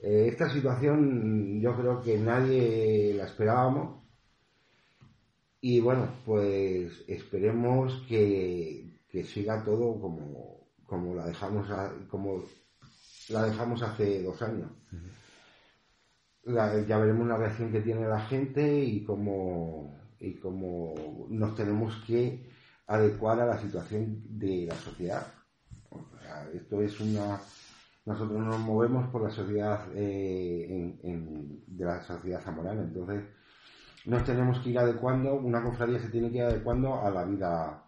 Eh, 0.01 0.27
esta 0.27 0.49
situación 0.49 1.61
yo 1.61 1.75
creo 1.75 2.01
que 2.01 2.17
nadie 2.17 3.13
la 3.15 3.25
esperábamos 3.25 4.03
y 5.65 5.79
bueno, 5.79 6.09
pues 6.25 7.05
esperemos 7.07 8.03
que, 8.09 8.99
siga 9.23 9.63
todo 9.63 9.97
como, 10.01 10.62
como 10.93 11.15
la 11.15 11.25
dejamos 11.25 11.67
como 12.07 12.43
la 13.29 13.43
dejamos 13.43 13.81
hace 13.81 14.23
dos 14.23 14.41
años 14.41 14.69
ya 16.45 16.97
veremos 16.97 17.27
la 17.27 17.37
reacción 17.37 17.71
que 17.71 17.81
tiene 17.81 18.07
la 18.07 18.19
gente 18.19 18.79
y 18.83 19.03
cómo, 19.03 19.95
y 20.19 20.33
cómo 20.35 21.27
nos 21.29 21.55
tenemos 21.55 21.95
que 22.05 22.49
adecuar 22.87 23.39
a 23.39 23.45
la 23.45 23.57
situación 23.59 24.21
de 24.27 24.65
la 24.67 24.75
sociedad. 24.75 25.25
esto 26.53 26.81
es 26.81 26.99
una. 26.99 27.39
Nosotros 28.05 28.41
nos 28.41 28.59
movemos 28.59 29.09
por 29.09 29.21
la 29.23 29.29
sociedad 29.29 29.87
eh, 29.95 30.93
de 31.67 31.85
la 31.85 32.03
sociedad 32.03 32.41
zamorana, 32.41 32.81
entonces 32.81 33.23
nos 34.05 34.25
tenemos 34.25 34.59
que 34.59 34.71
ir 34.71 34.79
adecuando, 34.79 35.35
una 35.35 35.63
cofradía 35.63 35.99
se 35.99 36.09
tiene 36.09 36.29
que 36.29 36.39
ir 36.39 36.43
adecuando 36.43 37.01
a 37.01 37.09
la 37.09 37.23
vida 37.23 37.82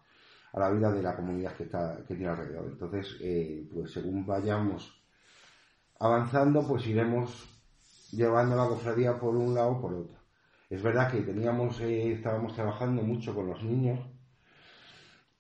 a 0.56 0.60
la 0.60 0.70
vida 0.70 0.90
de 0.90 1.04
la 1.04 1.16
comunidad 1.16 1.54
que 1.54 1.64
está 1.64 1.98
que 2.08 2.16
tiene 2.16 2.32
alrededor. 2.32 2.66
Entonces, 2.72 3.18
eh, 3.20 3.68
pues 3.74 3.92
según 3.92 4.26
vayamos 4.26 4.90
avanzando, 6.00 6.66
pues 6.66 6.88
iremos 6.88 7.46
llevando 8.12 8.56
la 8.56 8.68
cofradía 8.68 9.20
por 9.20 9.36
un 9.36 9.54
lado 9.54 9.72
o 9.72 9.82
por 9.82 9.94
otro. 9.94 10.16
Es 10.70 10.82
verdad 10.82 11.12
que 11.12 11.22
teníamos, 11.22 11.82
eh, 11.82 12.14
estábamos 12.14 12.56
trabajando 12.56 13.02
mucho 13.04 13.36
con 13.36 13.48
los 13.48 13.62
niños 13.64 14.00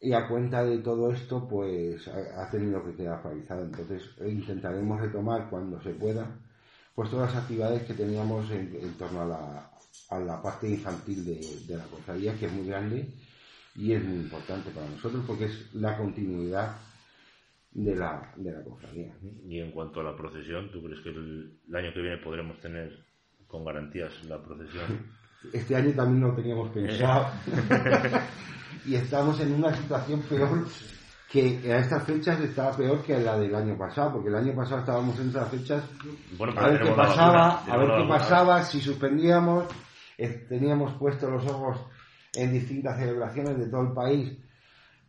y 0.01 0.11
a 0.11 0.27
cuenta 0.27 0.65
de 0.65 0.79
todo 0.79 1.11
esto, 1.11 1.47
pues 1.47 2.07
ha, 2.09 2.49
tenido 2.49 2.83
que 2.83 2.95
quedar 2.95 3.23
paralizado. 3.23 3.63
Entonces 3.63 4.03
intentaremos 4.25 4.99
retomar 4.99 5.49
cuando 5.49 5.81
se 5.81 5.91
pueda, 5.91 6.27
pues 6.93 7.09
todas 7.09 7.33
las 7.33 7.43
actividades 7.43 7.83
que 7.83 7.93
teníamos 7.93 8.51
en, 8.51 8.93
torno 8.97 9.21
a 9.21 9.25
la, 9.25 9.71
a 10.09 10.19
la, 10.19 10.41
parte 10.41 10.69
infantil 10.69 11.23
de, 11.25 11.39
de 11.67 11.77
la 11.77 11.85
cofradía, 11.85 12.37
que 12.37 12.47
es 12.47 12.51
muy 12.51 12.67
grande 12.67 13.13
y 13.75 13.93
es 13.93 14.03
muy 14.03 14.17
importante 14.17 14.71
para 14.71 14.87
nosotros 14.87 15.23
porque 15.27 15.45
es 15.45 15.73
la 15.75 15.97
continuidad 15.97 16.77
de 17.71 17.95
la, 17.95 18.31
de 18.37 18.51
la 18.51 18.63
cofradía. 18.63 19.13
Y 19.47 19.59
en 19.59 19.71
cuanto 19.71 19.99
a 19.99 20.03
la 20.03 20.15
procesión, 20.15 20.71
¿tú 20.71 20.81
crees 20.81 21.01
que 21.01 21.09
el, 21.09 21.59
año 21.73 21.93
que 21.93 22.01
viene 22.01 22.17
podremos 22.17 22.59
tener 22.59 23.05
con 23.47 23.65
garantías 23.65 24.11
la 24.25 24.41
procesión? 24.41 25.05
Este 25.53 25.75
año 25.75 25.91
también 25.93 26.23
lo 26.23 26.33
teníamos 26.33 26.71
pensado. 26.71 27.27
y 28.87 28.95
estamos 28.95 29.39
en 29.41 29.53
una 29.53 29.71
situación 29.75 30.21
peor 30.23 30.65
que 31.29 31.71
a 31.71 31.77
estas 31.77 32.03
fechas 32.03 32.39
estaba 32.39 32.75
peor 32.75 33.03
que 33.03 33.19
la 33.19 33.37
del 33.37 33.53
año 33.53 33.77
pasado, 33.77 34.13
porque 34.13 34.29
el 34.29 34.35
año 34.37 34.55
pasado 34.55 34.79
estábamos 34.79 35.19
en 35.19 35.27
estas 35.27 35.49
fechas 35.49 35.83
a 36.55 36.67
ver 36.67 36.81
qué 36.81 36.91
pasaba, 36.93 37.63
a 37.63 37.77
ver 37.77 37.89
qué 37.95 38.07
pasaba, 38.07 38.63
si 38.63 38.81
suspendíamos, 38.81 39.65
eh, 40.17 40.47
teníamos 40.49 40.93
puestos 40.93 41.29
los 41.29 41.45
ojos 41.45 41.77
en 42.35 42.53
distintas 42.53 42.97
celebraciones 42.97 43.57
de 43.57 43.67
todo 43.67 43.81
el 43.81 43.93
país 43.93 44.37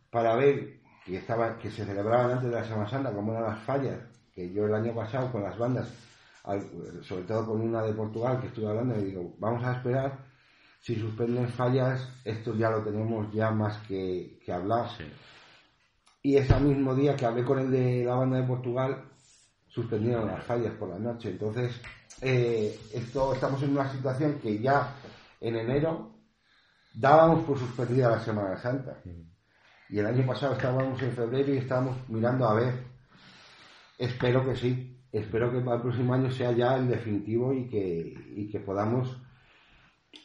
para 0.09 0.35
ver 0.35 0.79
que, 1.05 1.17
estaba, 1.17 1.57
que 1.57 1.69
se 1.69 1.85
celebraban 1.85 2.31
antes 2.31 2.49
de 2.49 2.55
la 2.55 2.63
Semana 2.63 2.89
Santa, 2.89 3.13
como 3.13 3.33
eran 3.33 3.43
las 3.43 3.63
fallas, 3.63 3.99
que 4.33 4.51
yo 4.51 4.65
el 4.65 4.73
año 4.73 4.93
pasado 4.93 5.31
con 5.31 5.43
las 5.43 5.57
bandas, 5.57 5.87
sobre 7.01 7.23
todo 7.23 7.45
con 7.47 7.61
una 7.61 7.81
de 7.83 7.93
Portugal 7.93 8.39
que 8.39 8.47
estuve 8.47 8.67
hablando, 8.67 8.95
le 8.95 9.03
digo, 9.03 9.35
vamos 9.39 9.63
a 9.63 9.73
esperar, 9.73 10.25
si 10.81 10.95
suspenden 10.95 11.49
fallas, 11.49 12.07
esto 12.23 12.55
ya 12.55 12.69
lo 12.69 12.83
tenemos 12.83 13.31
ya 13.33 13.51
más 13.51 13.77
que, 13.87 14.39
que 14.43 14.51
hablar. 14.51 14.89
Y 16.21 16.35
ese 16.37 16.59
mismo 16.59 16.95
día 16.95 17.15
que 17.15 17.25
hablé 17.25 17.43
con 17.43 17.59
el 17.59 17.71
de 17.71 18.03
la 18.05 18.15
banda 18.15 18.37
de 18.37 18.47
Portugal, 18.47 19.03
suspendieron 19.67 20.27
las 20.27 20.43
fallas 20.43 20.73
por 20.73 20.89
la 20.89 20.97
noche. 20.97 21.29
Entonces, 21.29 21.79
eh, 22.21 22.79
esto 22.93 23.33
estamos 23.33 23.61
en 23.63 23.71
una 23.71 23.91
situación 23.91 24.39
que 24.39 24.59
ya 24.59 24.95
en 25.39 25.55
enero 25.55 26.16
dábamos 26.97 27.45
por 27.45 27.59
suspendida 27.59 28.09
la 28.09 28.19
Semana 28.19 28.57
Santa. 28.57 28.97
Y 29.89 29.99
el 29.99 30.05
año 30.05 30.25
pasado 30.25 30.53
estábamos 30.53 31.01
en 31.01 31.11
febrero 31.11 31.53
y 31.53 31.57
estábamos 31.57 31.97
mirando 32.09 32.47
a 32.47 32.55
ver. 32.55 32.73
Espero 33.97 34.43
que 34.43 34.55
sí. 34.55 34.93
Espero 35.11 35.51
que 35.51 35.59
para 35.59 35.77
el 35.77 35.81
próximo 35.83 36.13
año 36.13 36.29
sea 36.31 36.51
ya 36.51 36.75
el 36.75 36.87
definitivo 36.89 37.53
y 37.53 37.69
que, 37.69 38.49
que 38.51 38.59
podamos 38.59 39.15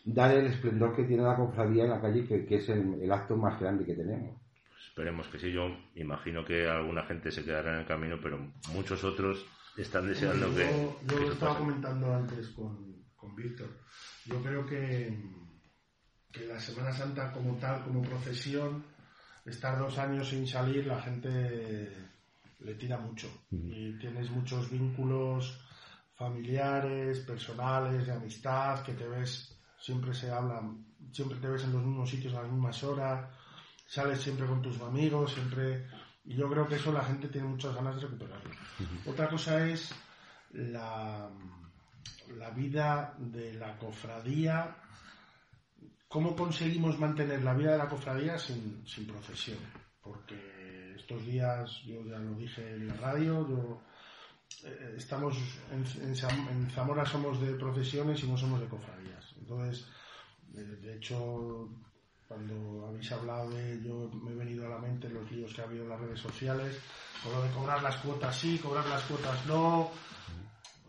dar 0.04 0.32
el 0.32 0.46
esplendor 0.46 0.96
que 0.96 1.04
tiene 1.04 1.22
la 1.22 1.36
cofradía 1.36 1.84
en 1.84 1.90
la 1.90 2.00
calle, 2.00 2.26
que, 2.26 2.44
que 2.44 2.56
es 2.56 2.68
el, 2.68 3.10
acto 3.12 3.36
más 3.36 3.60
grande 3.60 3.84
que 3.84 3.94
tenemos. 3.94 4.34
Pues 4.68 4.82
esperemos 4.88 5.28
que 5.28 5.38
sí. 5.38 5.52
Yo 5.52 5.68
imagino 5.94 6.44
que 6.44 6.66
alguna 6.66 7.04
gente 7.04 7.30
se 7.30 7.44
quedará 7.44 7.74
en 7.74 7.80
el 7.80 7.86
camino, 7.86 8.18
pero 8.20 8.38
muchos 8.72 9.04
otros 9.04 9.46
están 9.76 10.08
deseando 10.08 10.52
que. 10.54 10.68
Yo 11.06 11.18
lo 11.18 11.32
estaba 11.32 11.56
comentando 11.56 12.12
antes 12.12 12.48
con, 12.48 13.04
con 13.14 13.36
Víctor. 13.36 13.68
Yo 14.26 14.42
creo 14.42 14.66
que, 14.66 15.16
que 16.32 16.46
la 16.46 16.58
Semana 16.58 16.92
Santa, 16.92 17.30
como 17.30 17.56
tal, 17.56 17.84
como 17.84 18.02
procesión, 18.02 18.84
estar 19.44 19.78
dos 19.78 19.98
años 19.98 20.28
sin 20.28 20.46
salir, 20.46 20.86
la 20.86 21.00
gente 21.00 21.92
le 22.60 22.74
tira 22.74 22.98
mucho. 22.98 23.28
Y 23.50 23.98
tienes 23.98 24.30
muchos 24.30 24.70
vínculos 24.70 25.60
familiares, 26.14 27.20
personales, 27.20 28.06
de 28.06 28.12
amistad, 28.12 28.82
que 28.82 28.94
te 28.94 29.06
ves, 29.06 29.58
siempre 29.78 30.14
se 30.14 30.30
hablan, 30.30 30.86
siempre 31.12 31.38
te 31.38 31.48
ves 31.48 31.64
en 31.64 31.72
los 31.72 31.82
mismos 31.84 32.08
sitios 32.08 32.34
a 32.34 32.42
las 32.42 32.50
mismas 32.50 32.82
horas, 32.84 33.28
sales 33.86 34.20
siempre 34.20 34.46
con 34.46 34.62
tus 34.62 34.80
amigos, 34.80 35.32
siempre... 35.32 35.86
Y 36.24 36.36
yo 36.36 36.48
creo 36.48 36.68
que 36.68 36.76
eso 36.76 36.92
la 36.92 37.02
gente 37.02 37.26
tiene 37.26 37.48
muchas 37.48 37.74
ganas 37.74 37.96
de 37.96 38.02
recuperarlo. 38.02 38.50
Otra 39.06 39.28
cosa 39.28 39.66
es 39.66 39.92
la, 40.52 41.28
la 42.36 42.50
vida 42.50 43.16
de 43.18 43.54
la 43.54 43.76
cofradía 43.76 44.81
¿Cómo 46.12 46.36
conseguimos 46.36 46.98
mantener 46.98 47.42
la 47.42 47.54
vida 47.54 47.72
de 47.72 47.78
la 47.78 47.88
cofradía 47.88 48.38
sin, 48.38 48.84
procesión? 49.08 49.56
Porque 50.02 50.94
estos 50.94 51.24
días, 51.24 51.70
yo 51.86 52.04
ya 52.04 52.18
lo 52.18 52.34
dije 52.34 52.74
en 52.74 52.88
la 52.88 52.94
radio, 52.96 53.48
yo, 53.48 53.80
eh, 54.68 54.96
estamos 54.98 55.38
en, 55.70 56.14
Zamora 56.70 57.06
somos 57.06 57.40
de 57.40 57.54
procesiones 57.54 58.22
y 58.22 58.26
no 58.26 58.36
somos 58.36 58.60
de 58.60 58.66
cofradías. 58.66 59.34
Entonces, 59.38 59.86
de, 60.48 60.96
hecho, 60.96 61.70
cuando 62.28 62.88
habéis 62.88 63.10
hablado 63.10 63.48
de 63.48 63.82
yo 63.82 64.10
me 64.22 64.32
he 64.32 64.36
venido 64.36 64.66
a 64.66 64.68
la 64.68 64.78
mente 64.78 65.08
los 65.08 65.32
líos 65.32 65.54
que 65.54 65.62
ha 65.62 65.64
habido 65.64 65.84
en 65.84 65.88
las 65.88 66.00
redes 66.00 66.20
sociales, 66.20 66.78
con 67.24 67.32
lo 67.32 67.42
de 67.42 67.50
cobrar 67.52 67.82
las 67.82 67.96
cuotas 67.96 68.36
sí, 68.36 68.58
cobrar 68.58 68.86
las 68.86 69.02
cuotas 69.04 69.46
no, 69.46 69.90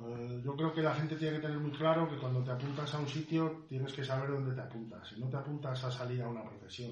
eh, 0.05 0.41
yo 0.43 0.55
creo 0.55 0.73
que 0.73 0.81
la 0.81 0.93
gente 0.93 1.15
tiene 1.15 1.37
que 1.37 1.43
tener 1.43 1.57
muy 1.57 1.71
claro 1.71 2.09
que 2.09 2.17
cuando 2.17 2.43
te 2.43 2.51
apuntas 2.51 2.93
a 2.93 2.99
un 2.99 3.07
sitio 3.07 3.65
tienes 3.69 3.93
que 3.93 4.03
saber 4.03 4.31
dónde 4.31 4.53
te 4.53 4.61
apuntas. 4.61 5.07
Si 5.07 5.19
no 5.19 5.27
te 5.27 5.37
apuntas 5.37 5.83
a 5.83 5.91
salir 5.91 6.21
a 6.21 6.27
una 6.27 6.43
procesión. 6.43 6.91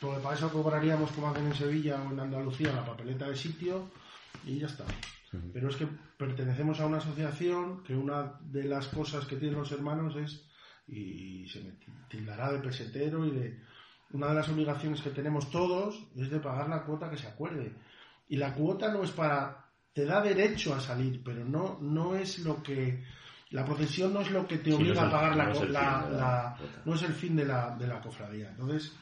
Porque 0.00 0.20
para 0.20 0.34
eso 0.34 0.50
cobraríamos 0.50 1.10
como 1.12 1.28
hacen 1.28 1.46
en 1.46 1.54
Sevilla 1.54 2.02
o 2.02 2.12
en 2.12 2.20
Andalucía 2.20 2.72
la 2.72 2.84
papeleta 2.84 3.28
de 3.28 3.36
sitio 3.36 3.90
y 4.44 4.58
ya 4.58 4.66
está. 4.66 4.84
Pero 5.52 5.68
es 5.68 5.76
que 5.76 5.86
pertenecemos 6.16 6.80
a 6.80 6.86
una 6.86 6.98
asociación 6.98 7.82
que 7.82 7.94
una 7.94 8.38
de 8.40 8.64
las 8.64 8.88
cosas 8.88 9.26
que 9.26 9.36
tienen 9.36 9.58
los 9.58 9.72
hermanos 9.72 10.16
es, 10.16 10.46
y 10.86 11.46
se 11.48 11.62
me 11.62 11.72
tildará 12.08 12.52
de 12.52 12.60
pesetero 12.60 13.26
y 13.26 13.30
de... 13.30 13.60
Una 14.12 14.28
de 14.28 14.34
las 14.34 14.48
obligaciones 14.48 15.02
que 15.02 15.10
tenemos 15.10 15.50
todos 15.50 16.06
es 16.16 16.30
de 16.30 16.38
pagar 16.38 16.68
la 16.68 16.84
cuota 16.84 17.10
que 17.10 17.18
se 17.18 17.26
acuerde. 17.26 17.72
Y 18.28 18.36
la 18.36 18.54
cuota 18.54 18.92
no 18.92 19.02
es 19.02 19.10
para 19.10 19.65
te 19.96 20.04
da 20.04 20.20
derecho 20.20 20.74
a 20.74 20.80
salir, 20.80 21.22
pero 21.24 21.42
no, 21.42 21.78
no 21.80 22.14
es 22.14 22.40
lo 22.40 22.62
que... 22.62 23.02
La 23.52 23.64
procesión 23.64 24.12
no 24.12 24.20
es 24.20 24.30
lo 24.30 24.46
que 24.46 24.58
te 24.58 24.74
obliga 24.74 25.06
a 25.06 25.10
pagar 25.10 25.34
la, 25.34 25.46
la, 26.10 26.56
no 26.84 26.94
es 26.94 27.02
el 27.02 27.14
fin 27.14 27.34
de 27.34 27.46
la, 27.46 27.74
de 27.78 27.86
la 27.86 27.98
cofradía. 27.98 28.50
Entonces, 28.50 28.94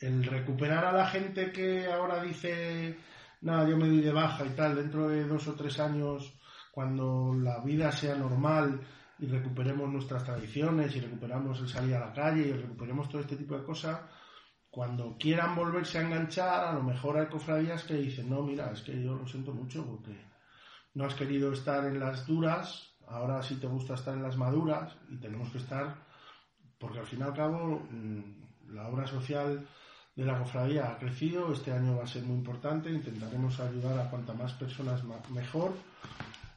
el 0.00 0.24
recuperar 0.24 0.82
a 0.86 0.92
la 0.92 1.06
gente 1.08 1.52
que 1.52 1.92
ahora 1.92 2.22
dice, 2.22 2.96
nada, 3.42 3.68
yo 3.68 3.76
me 3.76 3.86
doy 3.86 4.00
de 4.00 4.12
baja 4.12 4.46
y 4.46 4.50
tal, 4.50 4.76
dentro 4.76 5.08
de 5.08 5.24
dos 5.24 5.46
o 5.46 5.52
tres 5.52 5.78
años, 5.78 6.32
cuando 6.70 7.34
la 7.34 7.58
vida 7.58 7.92
sea 7.92 8.14
normal 8.14 8.80
y 9.18 9.26
recuperemos 9.26 9.92
nuestras 9.92 10.24
tradiciones 10.24 10.96
y 10.96 11.00
recuperamos 11.00 11.60
el 11.60 11.68
salir 11.68 11.96
a 11.96 12.06
la 12.06 12.12
calle 12.14 12.48
y 12.48 12.52
recuperemos 12.52 13.10
todo 13.10 13.20
este 13.20 13.36
tipo 13.36 13.58
de 13.58 13.64
cosas, 13.64 14.00
cuando 14.74 15.16
quieran 15.16 15.54
volverse 15.54 15.98
a 15.98 16.02
enganchar, 16.02 16.64
a 16.64 16.72
lo 16.72 16.82
mejor 16.82 17.16
hay 17.16 17.26
cofradías 17.26 17.84
que 17.84 17.94
dicen, 17.94 18.28
no, 18.28 18.42
mira, 18.42 18.72
es 18.72 18.82
que 18.82 19.00
yo 19.00 19.14
lo 19.14 19.24
siento 19.24 19.52
mucho 19.52 19.86
porque 19.86 20.20
no 20.94 21.04
has 21.04 21.14
querido 21.14 21.52
estar 21.52 21.84
en 21.84 22.00
las 22.00 22.26
duras, 22.26 22.92
ahora 23.06 23.40
sí 23.40 23.54
te 23.54 23.68
gusta 23.68 23.94
estar 23.94 24.14
en 24.14 24.24
las 24.24 24.36
maduras 24.36 24.92
y 25.08 25.16
tenemos 25.18 25.48
que 25.50 25.58
estar, 25.58 25.94
porque 26.76 26.98
al 26.98 27.06
fin 27.06 27.20
y 27.20 27.22
al 27.22 27.34
cabo 27.34 27.86
mm, 27.88 28.74
la 28.74 28.88
obra 28.88 29.06
social 29.06 29.64
de 30.16 30.24
la 30.24 30.40
cofradía 30.40 30.90
ha 30.90 30.98
crecido, 30.98 31.52
este 31.52 31.70
año 31.70 31.96
va 31.98 32.02
a 32.02 32.08
ser 32.08 32.24
muy 32.24 32.34
importante, 32.34 32.90
intentaremos 32.90 33.60
ayudar 33.60 33.96
a 34.00 34.10
cuanta 34.10 34.34
más 34.34 34.54
personas 34.54 35.04
mejor, 35.30 35.72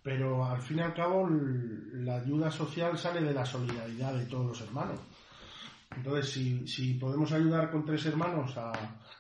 pero 0.02 0.44
al 0.44 0.64
fin 0.64 0.80
y 0.80 0.82
al 0.82 0.96
cabo 0.96 1.30
la 1.30 2.16
ayuda 2.16 2.50
social 2.50 2.98
sale 2.98 3.22
de 3.22 3.34
la 3.36 3.46
solidaridad 3.46 4.16
de 4.16 4.26
todos 4.26 4.48
los 4.48 4.62
hermanos. 4.62 5.00
Entonces, 5.98 6.32
si, 6.32 6.68
si 6.68 6.94
podemos 6.94 7.32
ayudar 7.32 7.72
con 7.72 7.84
tres 7.84 8.06
hermanos, 8.06 8.56
a, 8.56 8.72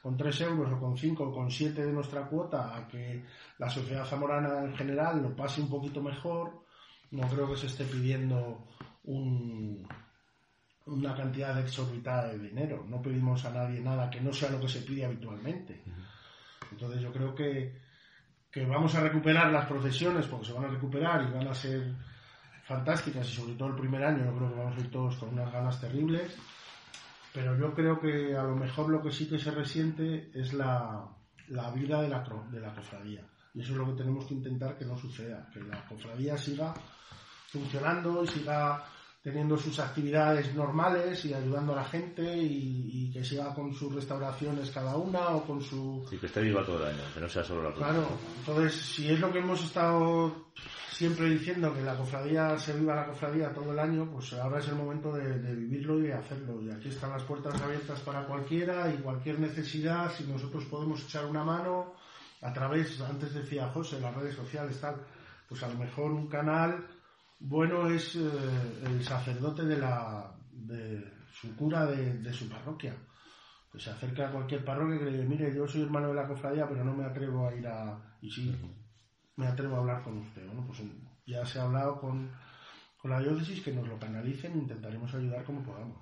con 0.01 0.15
tres 0.15 0.39
euros 0.41 0.71
o 0.71 0.79
con 0.79 0.95
cinco 0.95 1.23
o 1.25 1.33
con 1.33 1.49
siete 1.49 1.83
de 1.83 1.91
nuestra 1.91 2.27
cuota, 2.27 2.77
a 2.77 2.87
que 2.87 3.25
la 3.57 3.67
sociedad 3.67 4.05
zamorana 4.05 4.63
en 4.63 4.75
general 4.75 5.23
lo 5.23 5.35
pase 5.35 5.59
un 5.59 5.69
poquito 5.69 6.03
mejor, 6.03 6.65
no 7.11 7.27
creo 7.27 7.49
que 7.49 7.57
se 7.57 7.65
esté 7.65 7.83
pidiendo 7.85 8.67
un, 9.05 9.87
una 10.85 11.15
cantidad 11.15 11.59
exorbitada 11.59 12.29
de 12.29 12.39
dinero. 12.39 12.85
No 12.87 13.01
pedimos 13.01 13.43
a 13.45 13.49
nadie 13.49 13.81
nada 13.81 14.09
que 14.11 14.21
no 14.21 14.31
sea 14.31 14.51
lo 14.51 14.59
que 14.59 14.69
se 14.69 14.81
pide 14.81 15.05
habitualmente. 15.05 15.81
Entonces 16.71 17.01
yo 17.01 17.11
creo 17.11 17.33
que, 17.33 17.81
que 18.51 18.65
vamos 18.67 18.93
a 18.93 19.01
recuperar 19.01 19.51
las 19.51 19.65
procesiones 19.65 20.27
porque 20.27 20.45
se 20.45 20.53
van 20.53 20.65
a 20.65 20.69
recuperar 20.69 21.23
y 21.27 21.33
van 21.33 21.47
a 21.47 21.55
ser 21.55 21.95
fantásticas 22.65 23.27
y 23.29 23.33
sobre 23.33 23.55
todo 23.55 23.69
el 23.69 23.75
primer 23.75 24.03
año 24.03 24.25
yo 24.25 24.37
creo 24.37 24.49
que 24.49 24.59
vamos 24.59 24.77
a 24.77 24.79
ir 24.79 24.91
todos 24.91 25.15
con 25.15 25.29
unas 25.29 25.51
ganas 25.51 25.81
terribles. 25.81 26.37
Pero 27.37 27.55
yo 27.55 27.71
creo 27.71 27.99
que 27.99 28.35
a 28.35 28.41
lo 28.41 28.55
mejor 28.55 28.89
lo 28.89 28.99
que 28.99 29.11
sí 29.11 29.29
que 29.29 29.37
se 29.37 29.51
resiente 29.51 30.31
es 30.33 30.53
la, 30.53 31.07
la 31.49 31.69
vida 31.69 32.01
de 32.01 32.09
la, 32.09 32.25
de 32.49 32.59
la 32.59 32.73
cofradía. 32.73 33.23
Y 33.53 33.61
eso 33.61 33.73
es 33.73 33.77
lo 33.77 33.85
que 33.85 34.01
tenemos 34.01 34.25
que 34.25 34.33
intentar 34.33 34.75
que 34.75 34.85
no 34.85 34.97
suceda, 34.97 35.47
que 35.53 35.59
la 35.59 35.85
cofradía 35.85 36.35
siga 36.35 36.73
funcionando 37.51 38.23
y 38.23 38.27
siga 38.27 38.83
teniendo 39.27 39.57
sus 39.57 39.77
actividades 39.77 40.55
normales 40.55 41.25
y 41.25 41.33
ayudando 41.33 41.73
a 41.73 41.77
la 41.77 41.83
gente 41.83 42.23
y, 42.37 43.11
que 43.11 43.25
siga 43.25 43.53
con 43.53 43.73
sus 43.73 43.93
restauraciones 43.93 44.71
cada 44.71 44.95
una 44.95 45.29
o 45.31 45.45
con 45.45 45.61
su... 45.61 46.05
Sí, 46.09 46.17
que 46.17 46.27
esté 46.27 46.39
viva 46.39 46.63
todo 46.63 46.77
el 46.81 46.93
año, 46.93 47.03
que 47.13 47.19
no 47.19 47.27
sea 47.27 47.43
solo 47.43 47.63
la 47.63 47.75
Claro, 47.75 48.07
entonces 48.39 48.73
si 48.73 49.09
es 49.09 49.19
lo 49.19 49.29
que 49.29 49.39
hemos 49.39 49.61
estado 49.61 50.33
siempre 50.89 51.29
diciendo, 51.29 51.73
que 51.73 51.81
la 51.81 51.97
cofradía 51.97 52.57
se 52.57 52.71
viva 52.71 52.95
la 52.95 53.07
cofradía 53.07 53.51
todo 53.51 53.73
el 53.73 53.79
año, 53.79 54.09
pues 54.09 54.31
ahora 54.31 54.59
es 54.59 54.69
el 54.69 54.75
momento 54.75 55.11
de, 55.11 55.39
de 55.39 55.55
vivirlo 55.55 55.99
y 55.99 56.03
de 56.03 56.13
hacerlo. 56.13 56.61
Y 56.61 56.71
aquí 56.71 56.87
están 56.87 57.09
las 57.09 57.23
puertas 57.23 57.61
abiertas 57.61 57.99
para 57.99 58.25
cualquiera 58.25 58.89
y 58.93 59.01
cualquier 59.01 59.41
necesidad, 59.41 60.09
si 60.15 60.23
nosotros 60.23 60.63
podemos 60.65 61.03
echar 61.03 61.25
una 61.25 61.43
mano 61.43 61.95
a 62.41 62.53
través, 62.53 63.01
antes 63.01 63.33
decía 63.33 63.67
José, 63.73 63.99
las 63.99 64.15
redes 64.15 64.35
sociales, 64.35 64.79
tal, 64.79 64.95
pues 65.49 65.61
a 65.63 65.67
lo 65.67 65.75
mejor 65.75 66.11
un 66.11 66.27
canal 66.27 66.85
bueno 67.39 67.87
es 67.89 68.15
eh, 68.15 68.29
el 68.85 69.03
sacerdote 69.03 69.63
de 69.63 69.77
la 69.77 70.35
de 70.51 71.17
su 71.31 71.55
cura 71.55 71.85
de, 71.85 72.33
su 72.33 72.49
parroquia. 72.49 72.95
Que 73.71 73.79
se 73.79 73.91
acerca 73.91 74.27
a 74.27 74.31
cualquier 74.31 74.63
parroquia 74.63 74.95
y 74.95 75.11
le 75.11 75.11
dice, 75.11 75.25
mire, 75.25 75.55
yo 75.55 75.67
soy 75.67 75.81
hermano 75.81 76.09
de 76.09 76.15
la 76.15 76.27
cofradía, 76.27 76.67
pero 76.67 76.83
no 76.83 76.95
me 76.95 77.05
atrevo 77.05 77.47
a 77.47 77.53
ir 77.53 77.67
a... 77.67 78.17
Y 78.21 78.31
sí, 78.31 78.55
me 79.35 79.47
atrevo 79.47 79.75
a 79.75 79.79
hablar 79.79 80.03
con 80.03 80.17
usted. 80.17 80.45
Bueno, 80.47 80.65
pues 80.65 80.81
ya 81.25 81.45
se 81.45 81.59
ha 81.59 81.63
hablado 81.63 81.99
con, 81.99 82.31
con 82.97 83.11
la 83.11 83.19
diócesis, 83.19 83.61
que 83.61 83.73
nos 83.73 83.87
lo 83.87 83.99
canalicen 83.99 84.53
e 84.53 84.57
intentaremos 84.57 85.13
ayudar 85.13 85.43
como 85.43 85.63
podamos. 85.63 85.97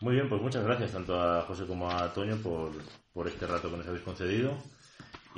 Muy 0.00 0.14
bien, 0.14 0.28
pues 0.28 0.42
muchas 0.42 0.64
gracias 0.64 0.92
tanto 0.92 1.20
a 1.20 1.42
José 1.42 1.66
como 1.66 1.90
a 1.90 2.12
Toño 2.12 2.36
por, 2.36 2.72
por 3.12 3.26
este 3.26 3.46
rato 3.46 3.70
que 3.70 3.78
nos 3.78 3.86
habéis 3.86 4.04
concedido 4.04 4.58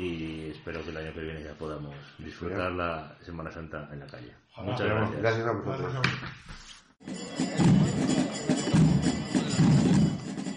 y 0.00 0.50
espero 0.50 0.82
que 0.82 0.90
el 0.90 0.96
año 0.96 1.12
que 1.12 1.20
viene 1.20 1.42
ya 1.42 1.52
podamos 1.54 1.94
disfrutar 2.18 2.72
la 2.72 3.14
Semana 3.20 3.50
Santa 3.50 3.86
en 3.92 4.00
la 4.00 4.06
calle. 4.06 4.32
Muchas 4.56 4.86
gracias. 4.86 5.20
Gracias 5.20 5.46
a 5.46 5.52
vosotros. 5.52 5.94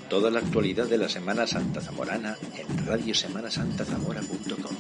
Toda 0.10 0.32
la 0.32 0.40
actualidad 0.40 0.88
de 0.88 0.98
la 0.98 1.10
Semana 1.10 1.46
Santa 1.46 1.82
Zamorana 1.82 2.38
en 2.56 2.88
radiosemanasantazamora.com. 2.88 4.76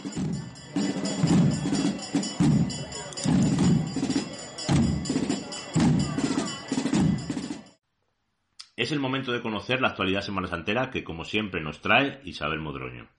Es 8.77 8.91
el 8.91 8.99
momento 8.99 9.31
de 9.31 9.41
conocer 9.41 9.81
la 9.81 9.89
actualidad 9.89 10.21
semana 10.21 10.47
santera 10.47 10.89
que 10.89 11.03
como 11.03 11.25
siempre 11.25 11.61
nos 11.61 11.81
trae 11.81 12.21
Isabel 12.23 12.59
Modroño. 12.59 13.09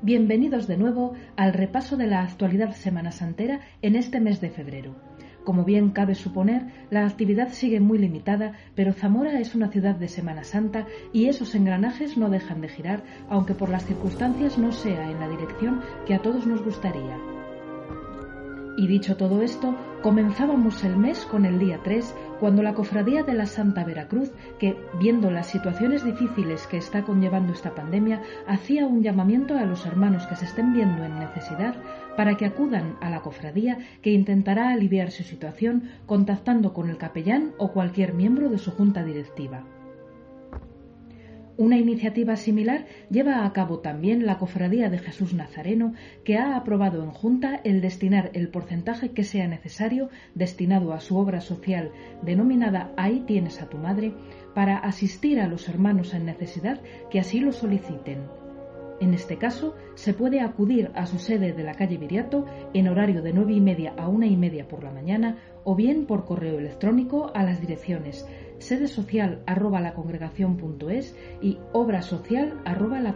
Bienvenidos 0.00 0.68
de 0.68 0.76
nuevo 0.76 1.14
al 1.34 1.52
repaso 1.52 1.96
de 1.96 2.06
la 2.06 2.22
actualidad 2.22 2.72
semana 2.72 3.10
santera 3.10 3.62
en 3.82 3.96
este 3.96 4.20
mes 4.20 4.40
de 4.40 4.48
febrero. 4.48 4.94
Como 5.42 5.64
bien 5.64 5.90
cabe 5.90 6.14
suponer, 6.14 6.66
la 6.88 7.04
actividad 7.04 7.48
sigue 7.50 7.80
muy 7.80 7.98
limitada, 7.98 8.52
pero 8.76 8.92
Zamora 8.92 9.40
es 9.40 9.56
una 9.56 9.72
ciudad 9.72 9.96
de 9.96 10.06
Semana 10.06 10.44
Santa 10.44 10.86
y 11.12 11.26
esos 11.26 11.56
engranajes 11.56 12.16
no 12.16 12.30
dejan 12.30 12.60
de 12.60 12.68
girar, 12.68 13.02
aunque 13.28 13.54
por 13.54 13.70
las 13.70 13.86
circunstancias 13.86 14.56
no 14.56 14.70
sea 14.70 15.10
en 15.10 15.18
la 15.18 15.28
dirección 15.28 15.80
que 16.06 16.14
a 16.14 16.22
todos 16.22 16.46
nos 16.46 16.64
gustaría. 16.64 17.37
Y 18.78 18.86
dicho 18.86 19.16
todo 19.16 19.42
esto, 19.42 19.74
comenzábamos 20.04 20.84
el 20.84 20.96
mes 20.96 21.26
con 21.26 21.44
el 21.44 21.58
día 21.58 21.80
3, 21.82 22.14
cuando 22.38 22.62
la 22.62 22.74
Cofradía 22.74 23.24
de 23.24 23.34
la 23.34 23.46
Santa 23.46 23.82
Veracruz, 23.82 24.30
que, 24.60 24.76
viendo 25.00 25.32
las 25.32 25.48
situaciones 25.48 26.04
difíciles 26.04 26.68
que 26.68 26.76
está 26.76 27.02
conllevando 27.02 27.52
esta 27.52 27.74
pandemia, 27.74 28.22
hacía 28.46 28.86
un 28.86 29.02
llamamiento 29.02 29.58
a 29.58 29.64
los 29.64 29.84
hermanos 29.84 30.28
que 30.28 30.36
se 30.36 30.44
estén 30.44 30.72
viendo 30.74 31.02
en 31.02 31.18
necesidad 31.18 31.74
para 32.16 32.36
que 32.36 32.46
acudan 32.46 32.96
a 33.00 33.10
la 33.10 33.20
cofradía 33.20 33.78
que 34.00 34.12
intentará 34.12 34.70
aliviar 34.70 35.10
su 35.10 35.24
situación 35.24 35.90
contactando 36.06 36.72
con 36.72 36.88
el 36.88 36.98
capellán 36.98 37.54
o 37.58 37.72
cualquier 37.72 38.14
miembro 38.14 38.48
de 38.48 38.58
su 38.58 38.70
junta 38.70 39.02
directiva. 39.02 39.64
Una 41.58 41.76
iniciativa 41.76 42.36
similar 42.36 42.86
lleva 43.10 43.44
a 43.44 43.52
cabo 43.52 43.80
también 43.80 44.26
la 44.26 44.38
Cofradía 44.38 44.90
de 44.90 44.98
Jesús 44.98 45.34
Nazareno, 45.34 45.92
que 46.22 46.36
ha 46.36 46.56
aprobado 46.56 47.02
en 47.02 47.10
Junta 47.10 47.60
el 47.64 47.80
destinar 47.80 48.30
el 48.34 48.48
porcentaje 48.48 49.10
que 49.10 49.24
sea 49.24 49.48
necesario 49.48 50.08
destinado 50.36 50.92
a 50.92 51.00
su 51.00 51.16
obra 51.16 51.40
social 51.40 51.90
denominada 52.22 52.92
Ahí 52.96 53.24
tienes 53.26 53.60
a 53.60 53.68
tu 53.68 53.76
madre, 53.76 54.14
para 54.54 54.78
asistir 54.78 55.40
a 55.40 55.48
los 55.48 55.68
hermanos 55.68 56.14
en 56.14 56.26
necesidad 56.26 56.80
que 57.10 57.18
así 57.18 57.40
lo 57.40 57.50
soliciten. 57.50 58.20
En 59.00 59.12
este 59.12 59.36
caso, 59.36 59.74
se 59.96 60.14
puede 60.14 60.40
acudir 60.40 60.92
a 60.94 61.06
su 61.06 61.18
sede 61.18 61.52
de 61.52 61.64
la 61.64 61.74
calle 61.74 61.98
Viriato 61.98 62.46
en 62.72 62.86
horario 62.86 63.20
de 63.20 63.32
nueve 63.32 63.52
y 63.54 63.60
media 63.60 63.94
a 63.96 64.06
una 64.06 64.26
y 64.26 64.36
media 64.36 64.68
por 64.68 64.84
la 64.84 64.92
mañana 64.92 65.38
o 65.64 65.74
bien 65.74 66.06
por 66.06 66.24
correo 66.24 66.58
electrónico 66.58 67.32
a 67.34 67.42
las 67.42 67.60
direcciones 67.60 68.26
sede 68.58 68.88
social 68.88 69.42
arroba 69.46 69.80
la 69.80 69.94
y 71.40 71.58
obra 71.72 72.02
social 72.02 72.60
arroba 72.64 73.00
la 73.00 73.14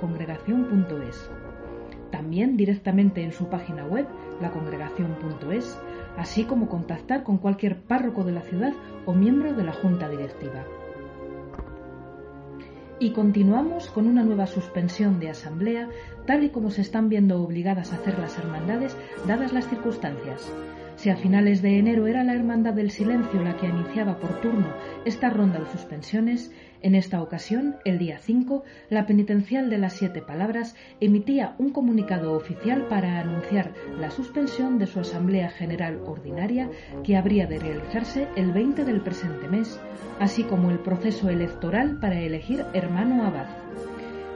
También 2.11 2.57
directamente 2.57 3.23
en 3.23 3.33
su 3.33 3.49
página 3.49 3.85
web, 3.87 4.07
lacongregación.es, 4.41 5.79
así 6.17 6.45
como 6.45 6.69
contactar 6.69 7.23
con 7.23 7.39
cualquier 7.39 7.81
párroco 7.81 8.25
de 8.25 8.33
la 8.33 8.43
ciudad 8.43 8.73
o 9.07 9.15
miembro 9.15 9.55
de 9.55 9.65
la 9.65 9.73
junta 9.73 10.09
directiva. 10.09 10.65
Y 12.99 13.11
continuamos 13.11 13.89
con 13.89 14.07
una 14.07 14.23
nueva 14.23 14.47
suspensión 14.47 15.19
de 15.19 15.31
asamblea, 15.31 15.89
tal 16.27 16.45
y 16.45 16.51
como 16.51 16.71
se 16.71 16.83
están 16.83 17.09
viendo 17.09 17.43
obligadas 17.43 17.93
a 17.93 17.97
hacer 17.97 18.19
las 18.19 18.39
hermandades 18.39 18.97
dadas 19.27 19.53
las 19.53 19.67
circunstancias. 19.69 20.53
Si 20.97 21.11
a 21.11 21.17
finales 21.17 21.63
de 21.63 21.79
enero 21.79 22.07
era 22.07 22.23
la 22.23 22.35
Hermandad 22.35 22.75
del 22.75 22.91
Silencio 22.91 23.43
la 23.43 23.57
que 23.57 23.67
iniciaba 23.67 24.19
por 24.19 24.41
turno 24.41 24.73
esta 25.05 25.31
ronda 25.31 25.59
de 25.59 25.67
suspensiones, 25.67 26.53
en 26.83 26.95
esta 26.95 27.23
ocasión, 27.23 27.77
el 27.85 27.99
día 27.99 28.19
5, 28.19 28.65
la 28.91 29.07
Penitencial 29.07 29.71
de 29.71 29.79
las 29.79 29.95
Siete 29.95 30.21
Palabras 30.21 30.75
emitía 31.01 31.55
un 31.59 31.71
comunicado 31.71 32.35
oficial 32.35 32.87
para 32.89 33.21
anunciar 33.21 33.73
la 33.99 34.11
suspensión 34.11 34.79
de 34.79 34.87
su 34.87 35.01
Asamblea 35.01 35.49
General 35.51 36.01
Ordinaria 36.05 36.69
que 37.05 37.17
habría 37.17 37.47
de 37.47 37.59
realizarse 37.59 38.29
el 38.37 38.53
20 38.53 38.85
del 38.85 39.01
presente 39.01 39.49
mes, 39.49 39.81
así 40.19 40.43
como 40.43 40.71
el 40.71 40.81
proceso 40.81 41.29
electoral 41.29 41.99
para 42.01 42.21
elegir 42.21 42.65
hermano 42.75 43.25
abad. 43.25 43.47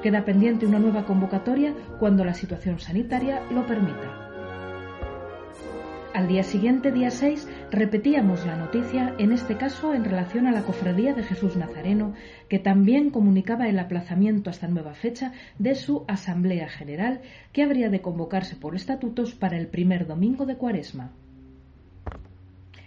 Queda 0.02 0.24
pendiente 0.24 0.66
una 0.66 0.78
nueva 0.78 1.04
convocatoria 1.04 1.74
cuando 1.98 2.24
la 2.24 2.34
situación 2.34 2.78
sanitaria 2.78 3.42
lo 3.50 3.66
permita. 3.66 4.25
Al 6.16 6.28
día 6.28 6.44
siguiente, 6.44 6.92
día 6.92 7.10
6, 7.10 7.46
repetíamos 7.70 8.46
la 8.46 8.56
noticia, 8.56 9.14
en 9.18 9.32
este 9.32 9.58
caso 9.58 9.92
en 9.92 10.02
relación 10.02 10.46
a 10.46 10.50
la 10.50 10.62
Cofradía 10.62 11.12
de 11.12 11.22
Jesús 11.22 11.56
Nazareno, 11.56 12.14
que 12.48 12.58
también 12.58 13.10
comunicaba 13.10 13.68
el 13.68 13.78
aplazamiento 13.78 14.48
hasta 14.48 14.66
nueva 14.66 14.94
fecha 14.94 15.34
de 15.58 15.74
su 15.74 16.06
Asamblea 16.08 16.70
General, 16.70 17.20
que 17.52 17.62
habría 17.62 17.90
de 17.90 18.00
convocarse 18.00 18.56
por 18.56 18.74
estatutos 18.74 19.34
para 19.34 19.58
el 19.58 19.66
primer 19.66 20.06
domingo 20.06 20.46
de 20.46 20.56
Cuaresma. 20.56 21.12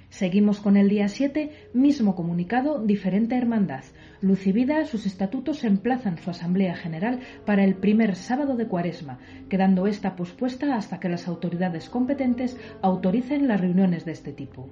Seguimos 0.09 0.59
con 0.59 0.75
el 0.75 0.89
día 0.89 1.07
7, 1.07 1.69
mismo 1.73 2.15
comunicado, 2.15 2.83
diferente 2.83 3.37
hermandad. 3.37 3.83
Luz 4.21 4.47
y 4.47 4.51
Vida, 4.51 4.83
sus 4.85 5.05
estatutos 5.05 5.63
emplazan 5.63 6.17
su 6.17 6.31
Asamblea 6.31 6.75
General 6.75 7.19
para 7.45 7.63
el 7.63 7.75
primer 7.75 8.15
sábado 8.15 8.55
de 8.55 8.67
Cuaresma, 8.67 9.19
quedando 9.49 9.85
esta 9.85 10.15
pospuesta 10.15 10.75
hasta 10.75 10.99
que 10.99 11.09
las 11.09 11.27
autoridades 11.27 11.89
competentes 11.89 12.57
autoricen 12.81 13.47
las 13.47 13.61
reuniones 13.61 14.03
de 14.03 14.13
este 14.13 14.33
tipo. 14.33 14.69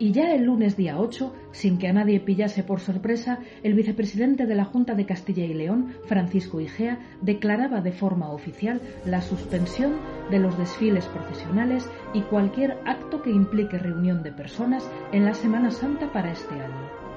Y 0.00 0.12
ya 0.12 0.32
el 0.32 0.44
lunes 0.44 0.76
día 0.76 0.96
8, 0.96 1.34
sin 1.50 1.76
que 1.78 1.88
a 1.88 1.92
nadie 1.92 2.20
pillase 2.20 2.62
por 2.62 2.78
sorpresa, 2.78 3.40
el 3.64 3.74
vicepresidente 3.74 4.46
de 4.46 4.54
la 4.54 4.64
Junta 4.64 4.94
de 4.94 5.06
Castilla 5.06 5.44
y 5.44 5.54
León, 5.54 5.92
Francisco 6.06 6.60
Igea, 6.60 7.00
declaraba 7.20 7.80
de 7.80 7.90
forma 7.90 8.30
oficial 8.30 8.80
la 9.04 9.20
suspensión 9.20 9.96
de 10.30 10.38
los 10.38 10.56
desfiles 10.56 11.06
profesionales 11.06 11.90
y 12.14 12.20
cualquier 12.20 12.78
acto 12.86 13.22
que 13.22 13.30
implique 13.30 13.76
reunión 13.76 14.22
de 14.22 14.30
personas 14.30 14.88
en 15.10 15.24
la 15.24 15.34
Semana 15.34 15.72
Santa 15.72 16.12
para 16.12 16.30
este 16.30 16.54
año. 16.54 17.07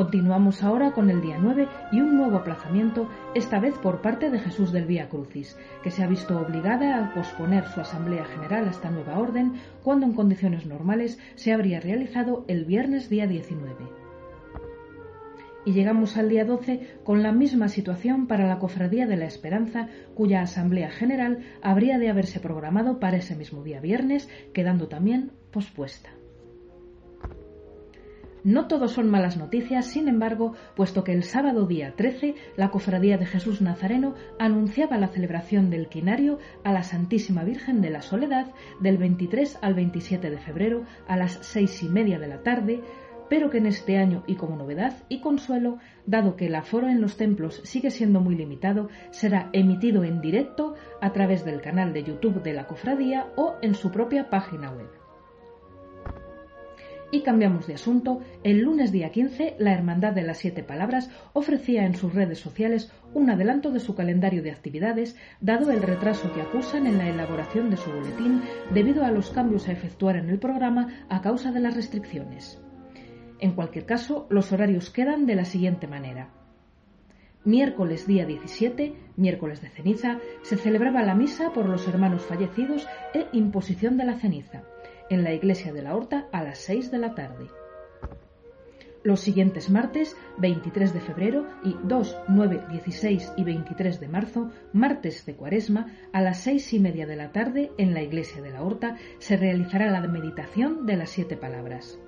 Continuamos 0.00 0.62
ahora 0.62 0.92
con 0.92 1.10
el 1.10 1.20
día 1.20 1.36
9 1.38 1.68
y 1.92 2.00
un 2.00 2.16
nuevo 2.16 2.38
aplazamiento, 2.38 3.06
esta 3.34 3.60
vez 3.60 3.74
por 3.76 4.00
parte 4.00 4.30
de 4.30 4.38
Jesús 4.38 4.72
del 4.72 4.86
Vía 4.86 5.10
Crucis, 5.10 5.58
que 5.82 5.90
se 5.90 6.02
ha 6.02 6.06
visto 6.06 6.40
obligada 6.40 7.04
a 7.04 7.12
posponer 7.12 7.66
su 7.66 7.82
Asamblea 7.82 8.24
General 8.24 8.66
a 8.66 8.70
esta 8.70 8.90
nueva 8.90 9.18
orden, 9.18 9.56
cuando 9.82 10.06
en 10.06 10.14
condiciones 10.14 10.64
normales 10.64 11.18
se 11.34 11.52
habría 11.52 11.80
realizado 11.80 12.46
el 12.48 12.64
viernes 12.64 13.10
día 13.10 13.26
19. 13.26 13.74
Y 15.66 15.72
llegamos 15.74 16.16
al 16.16 16.30
día 16.30 16.46
12 16.46 17.00
con 17.04 17.22
la 17.22 17.32
misma 17.32 17.68
situación 17.68 18.26
para 18.26 18.46
la 18.48 18.58
Cofradía 18.58 19.06
de 19.06 19.18
la 19.18 19.26
Esperanza, 19.26 19.88
cuya 20.14 20.40
Asamblea 20.40 20.88
General 20.88 21.40
habría 21.60 21.98
de 21.98 22.08
haberse 22.08 22.40
programado 22.40 23.00
para 23.00 23.18
ese 23.18 23.36
mismo 23.36 23.62
día 23.62 23.82
viernes, 23.82 24.30
quedando 24.54 24.88
también 24.88 25.32
pospuesta. 25.50 26.08
No 28.42 28.68
todo 28.68 28.88
son 28.88 29.10
malas 29.10 29.36
noticias, 29.36 29.86
sin 29.86 30.08
embargo, 30.08 30.54
puesto 30.74 31.04
que 31.04 31.12
el 31.12 31.24
sábado 31.24 31.66
día 31.66 31.94
13 31.94 32.34
la 32.56 32.70
Cofradía 32.70 33.18
de 33.18 33.26
Jesús 33.26 33.60
Nazareno 33.60 34.14
anunciaba 34.38 34.96
la 34.96 35.08
celebración 35.08 35.68
del 35.68 35.88
quinario 35.88 36.38
a 36.64 36.72
la 36.72 36.82
Santísima 36.82 37.44
Virgen 37.44 37.82
de 37.82 37.90
la 37.90 38.00
Soledad 38.00 38.46
del 38.80 38.96
23 38.96 39.58
al 39.60 39.74
27 39.74 40.30
de 40.30 40.38
febrero 40.38 40.84
a 41.06 41.18
las 41.18 41.38
seis 41.42 41.82
y 41.82 41.88
media 41.88 42.18
de 42.18 42.28
la 42.28 42.42
tarde, 42.42 42.80
pero 43.28 43.50
que 43.50 43.58
en 43.58 43.66
este 43.66 43.98
año 43.98 44.24
y 44.26 44.36
como 44.36 44.56
novedad 44.56 44.94
y 45.10 45.20
consuelo, 45.20 45.78
dado 46.06 46.36
que 46.36 46.46
el 46.46 46.54
aforo 46.54 46.88
en 46.88 47.02
los 47.02 47.18
templos 47.18 47.60
sigue 47.64 47.90
siendo 47.90 48.20
muy 48.20 48.36
limitado, 48.36 48.88
será 49.10 49.50
emitido 49.52 50.02
en 50.02 50.22
directo 50.22 50.74
a 51.02 51.12
través 51.12 51.44
del 51.44 51.60
canal 51.60 51.92
de 51.92 52.04
YouTube 52.04 52.42
de 52.42 52.54
la 52.54 52.66
Cofradía 52.66 53.28
o 53.36 53.56
en 53.60 53.74
su 53.74 53.90
propia 53.90 54.30
página 54.30 54.70
web. 54.70 54.99
Y 57.12 57.22
cambiamos 57.22 57.66
de 57.66 57.74
asunto. 57.74 58.20
El 58.44 58.60
lunes 58.60 58.92
día 58.92 59.10
15, 59.10 59.56
la 59.58 59.72
Hermandad 59.72 60.12
de 60.12 60.22
las 60.22 60.38
Siete 60.38 60.62
Palabras 60.62 61.10
ofrecía 61.32 61.84
en 61.84 61.96
sus 61.96 62.14
redes 62.14 62.38
sociales 62.38 62.92
un 63.14 63.30
adelanto 63.30 63.72
de 63.72 63.80
su 63.80 63.96
calendario 63.96 64.44
de 64.44 64.52
actividades, 64.52 65.16
dado 65.40 65.72
el 65.72 65.82
retraso 65.82 66.32
que 66.32 66.40
acusan 66.40 66.86
en 66.86 66.98
la 66.98 67.08
elaboración 67.08 67.68
de 67.68 67.76
su 67.76 67.90
boletín 67.90 68.42
debido 68.72 69.04
a 69.04 69.10
los 69.10 69.30
cambios 69.30 69.66
a 69.66 69.72
efectuar 69.72 70.16
en 70.16 70.28
el 70.28 70.38
programa 70.38 71.06
a 71.08 71.20
causa 71.20 71.50
de 71.50 71.60
las 71.60 71.74
restricciones. 71.74 72.60
En 73.40 73.52
cualquier 73.52 73.86
caso, 73.86 74.28
los 74.30 74.52
horarios 74.52 74.90
quedan 74.90 75.26
de 75.26 75.34
la 75.34 75.44
siguiente 75.44 75.88
manera. 75.88 76.30
Miércoles 77.44 78.06
día 78.06 78.24
17, 78.24 78.94
miércoles 79.16 79.62
de 79.62 79.70
ceniza, 79.70 80.18
se 80.42 80.56
celebraba 80.56 81.02
la 81.02 81.14
misa 81.14 81.52
por 81.52 81.68
los 81.68 81.88
hermanos 81.88 82.22
fallecidos 82.22 82.86
e 83.14 83.26
imposición 83.32 83.96
de 83.96 84.04
la 84.04 84.14
ceniza 84.14 84.62
en 85.10 85.24
la 85.24 85.34
iglesia 85.34 85.72
de 85.72 85.82
la 85.82 85.94
Horta 85.94 86.28
a 86.32 86.42
las 86.42 86.58
6 86.58 86.90
de 86.90 86.98
la 86.98 87.14
tarde. 87.14 87.48
Los 89.02 89.20
siguientes 89.20 89.70
martes, 89.70 90.14
23 90.38 90.92
de 90.92 91.00
febrero 91.00 91.46
y 91.64 91.74
2, 91.84 92.18
9, 92.28 92.64
16 92.70 93.32
y 93.36 93.44
23 93.44 93.98
de 93.98 94.08
marzo, 94.08 94.50
martes 94.74 95.24
de 95.24 95.34
cuaresma, 95.34 95.96
a 96.12 96.20
las 96.20 96.40
seis 96.40 96.70
y 96.74 96.80
media 96.80 97.06
de 97.06 97.16
la 97.16 97.32
tarde, 97.32 97.72
en 97.78 97.94
la 97.94 98.02
iglesia 98.02 98.42
de 98.42 98.50
la 98.50 98.62
Horta, 98.62 98.98
se 99.18 99.38
realizará 99.38 99.90
la 99.90 100.02
meditación 100.02 100.84
de 100.84 100.96
las 100.96 101.08
siete 101.08 101.38
palabras. 101.38 101.98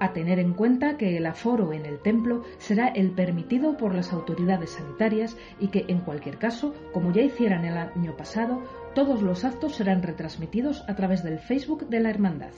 A 0.00 0.14
tener 0.14 0.38
en 0.38 0.54
cuenta 0.54 0.96
que 0.96 1.18
el 1.18 1.26
aforo 1.26 1.74
en 1.74 1.84
el 1.84 2.00
templo 2.00 2.42
será 2.56 2.88
el 2.88 3.10
permitido 3.10 3.76
por 3.76 3.94
las 3.94 4.14
autoridades 4.14 4.70
sanitarias 4.70 5.36
y 5.58 5.68
que, 5.68 5.84
en 5.88 6.00
cualquier 6.00 6.38
caso, 6.38 6.74
como 6.92 7.12
ya 7.12 7.20
hicieran 7.20 7.66
el 7.66 7.76
año 7.76 8.16
pasado, 8.16 8.62
todos 8.96 9.20
los 9.20 9.44
actos 9.44 9.76
serán 9.76 10.02
retransmitidos 10.02 10.82
a 10.88 10.96
través 10.96 11.22
del 11.22 11.38
Facebook 11.38 11.90
de 11.90 12.00
la 12.00 12.08
Hermandad. 12.08 12.54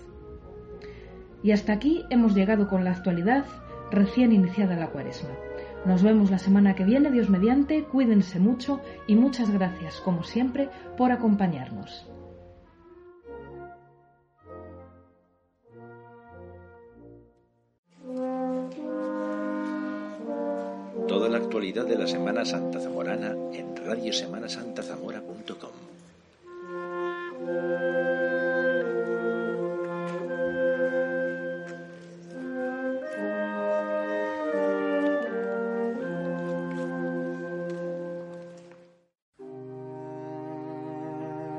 Y 1.43 1.51
hasta 1.51 1.73
aquí 1.73 2.05
hemos 2.11 2.37
llegado 2.37 2.69
con 2.69 2.85
la 2.85 2.93
actualidad 2.93 3.45
recién 3.91 4.33
iniciada 4.33 4.77
la 4.77 4.91
cuaresma. 4.91 5.31
Nos 5.85 6.05
vemos 6.05 6.31
la 6.31 6.39
semana 6.39 6.77
que 6.77 6.85
viene, 6.85 7.11
Dios 7.11 7.29
mediante, 7.29 7.83
cuídense 7.83 8.39
mucho 8.39 8.81
y 9.09 9.17
muchas 9.17 9.51
gracias, 9.51 10.01
como 10.01 10.23
siempre, 10.23 10.71
por 10.97 11.11
acompañarnos. 11.11 12.09
Toda 21.09 21.29
la 21.29 21.39
actualidad 21.39 21.87
de 21.87 21.99
la 21.99 22.07
Semana 22.07 22.45
Santa 22.45 22.79
Zamorana 22.79 23.35
en 23.53 23.75
radiosemanasantazamora.com. 23.75 25.88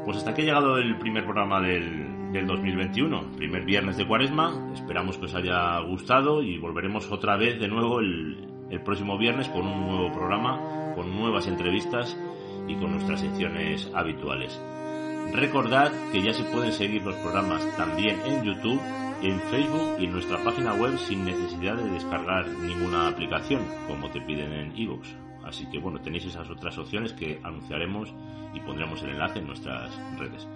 Pues 0.09 0.17
hasta 0.17 0.31
aquí 0.31 0.41
ha 0.41 0.45
llegado 0.45 0.77
el 0.79 0.97
primer 0.97 1.23
programa 1.23 1.61
del, 1.61 2.31
del 2.31 2.47
2021, 2.47 3.33
primer 3.37 3.63
viernes 3.63 3.95
de 3.95 4.07
cuaresma. 4.07 4.71
Esperamos 4.73 5.19
que 5.19 5.25
os 5.25 5.35
haya 5.35 5.79
gustado 5.81 6.41
y 6.41 6.57
volveremos 6.57 7.11
otra 7.11 7.37
vez 7.37 7.59
de 7.59 7.67
nuevo 7.67 7.99
el, 7.99 8.47
el 8.71 8.81
próximo 8.81 9.19
viernes 9.19 9.49
con 9.49 9.67
un 9.67 9.87
nuevo 9.87 10.11
programa, 10.11 10.93
con 10.95 11.15
nuevas 11.15 11.47
entrevistas 11.47 12.17
y 12.67 12.75
con 12.77 12.93
nuestras 12.93 13.21
secciones 13.21 13.91
habituales. 13.93 14.59
Recordad 15.33 15.91
que 16.11 16.21
ya 16.21 16.33
se 16.33 16.43
pueden 16.43 16.71
seguir 16.71 17.03
los 17.03 17.15
programas 17.15 17.65
también 17.77 18.19
en 18.25 18.43
YouTube, 18.43 18.81
en 19.21 19.39
Facebook 19.51 19.97
y 19.99 20.05
en 20.05 20.11
nuestra 20.11 20.43
página 20.43 20.73
web 20.73 20.97
sin 20.97 21.23
necesidad 21.23 21.75
de 21.75 21.89
descargar 21.91 22.47
ninguna 22.47 23.07
aplicación, 23.07 23.61
como 23.87 24.09
te 24.09 24.21
piden 24.21 24.53
en 24.53 24.75
iVoox. 24.75 25.07
Así 25.45 25.69
que 25.69 25.79
bueno, 25.79 26.01
tenéis 26.01 26.25
esas 26.25 26.49
otras 26.49 26.77
opciones 26.77 27.13
que 27.13 27.39
anunciaremos 27.43 28.13
y 28.53 28.59
pondremos 28.61 29.01
el 29.03 29.11
enlace 29.11 29.39
en 29.39 29.47
nuestras 29.47 29.91
redes. 30.17 30.47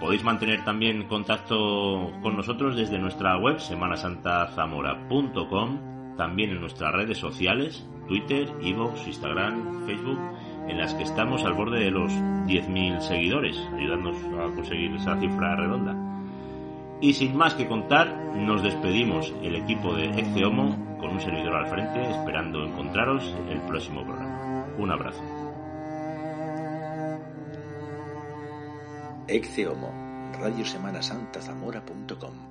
Podéis 0.00 0.24
mantener 0.24 0.64
también 0.64 1.04
contacto 1.04 2.10
con 2.22 2.36
nosotros 2.36 2.76
desde 2.76 2.98
nuestra 2.98 3.36
web 3.36 3.60
semanasantazamora.com, 3.60 6.16
también 6.16 6.50
en 6.50 6.60
nuestras 6.60 6.92
redes 6.92 7.18
sociales, 7.18 7.86
Twitter, 8.08 8.52
iVoox, 8.62 9.06
Instagram, 9.06 9.86
Facebook, 9.86 10.18
en 10.70 10.78
las 10.78 10.94
que 10.94 11.02
estamos 11.02 11.44
al 11.44 11.52
borde 11.54 11.80
de 11.80 11.90
los 11.90 12.12
10.000 12.12 13.00
seguidores, 13.00 13.58
ayudándonos 13.76 14.16
a 14.38 14.54
conseguir 14.54 14.94
esa 14.94 15.18
cifra 15.18 15.56
redonda. 15.56 15.96
Y 17.00 17.14
sin 17.14 17.36
más 17.36 17.54
que 17.54 17.66
contar, 17.66 18.14
nos 18.36 18.62
despedimos 18.62 19.34
el 19.42 19.56
equipo 19.56 19.94
de 19.94 20.10
Ece 20.20 20.44
Homo 20.44 20.96
con 20.98 21.10
un 21.10 21.20
servidor 21.20 21.54
al 21.54 21.66
frente, 21.66 22.08
esperando 22.10 22.64
encontraros 22.64 23.34
en 23.42 23.48
el 23.48 23.60
próximo 23.62 24.04
programa. 24.04 24.66
Un 24.78 24.90
abrazo. 24.90 25.22
Ecce 29.26 29.66
Homo, 29.66 29.90
radiosemanasantazamora.com 30.40 32.49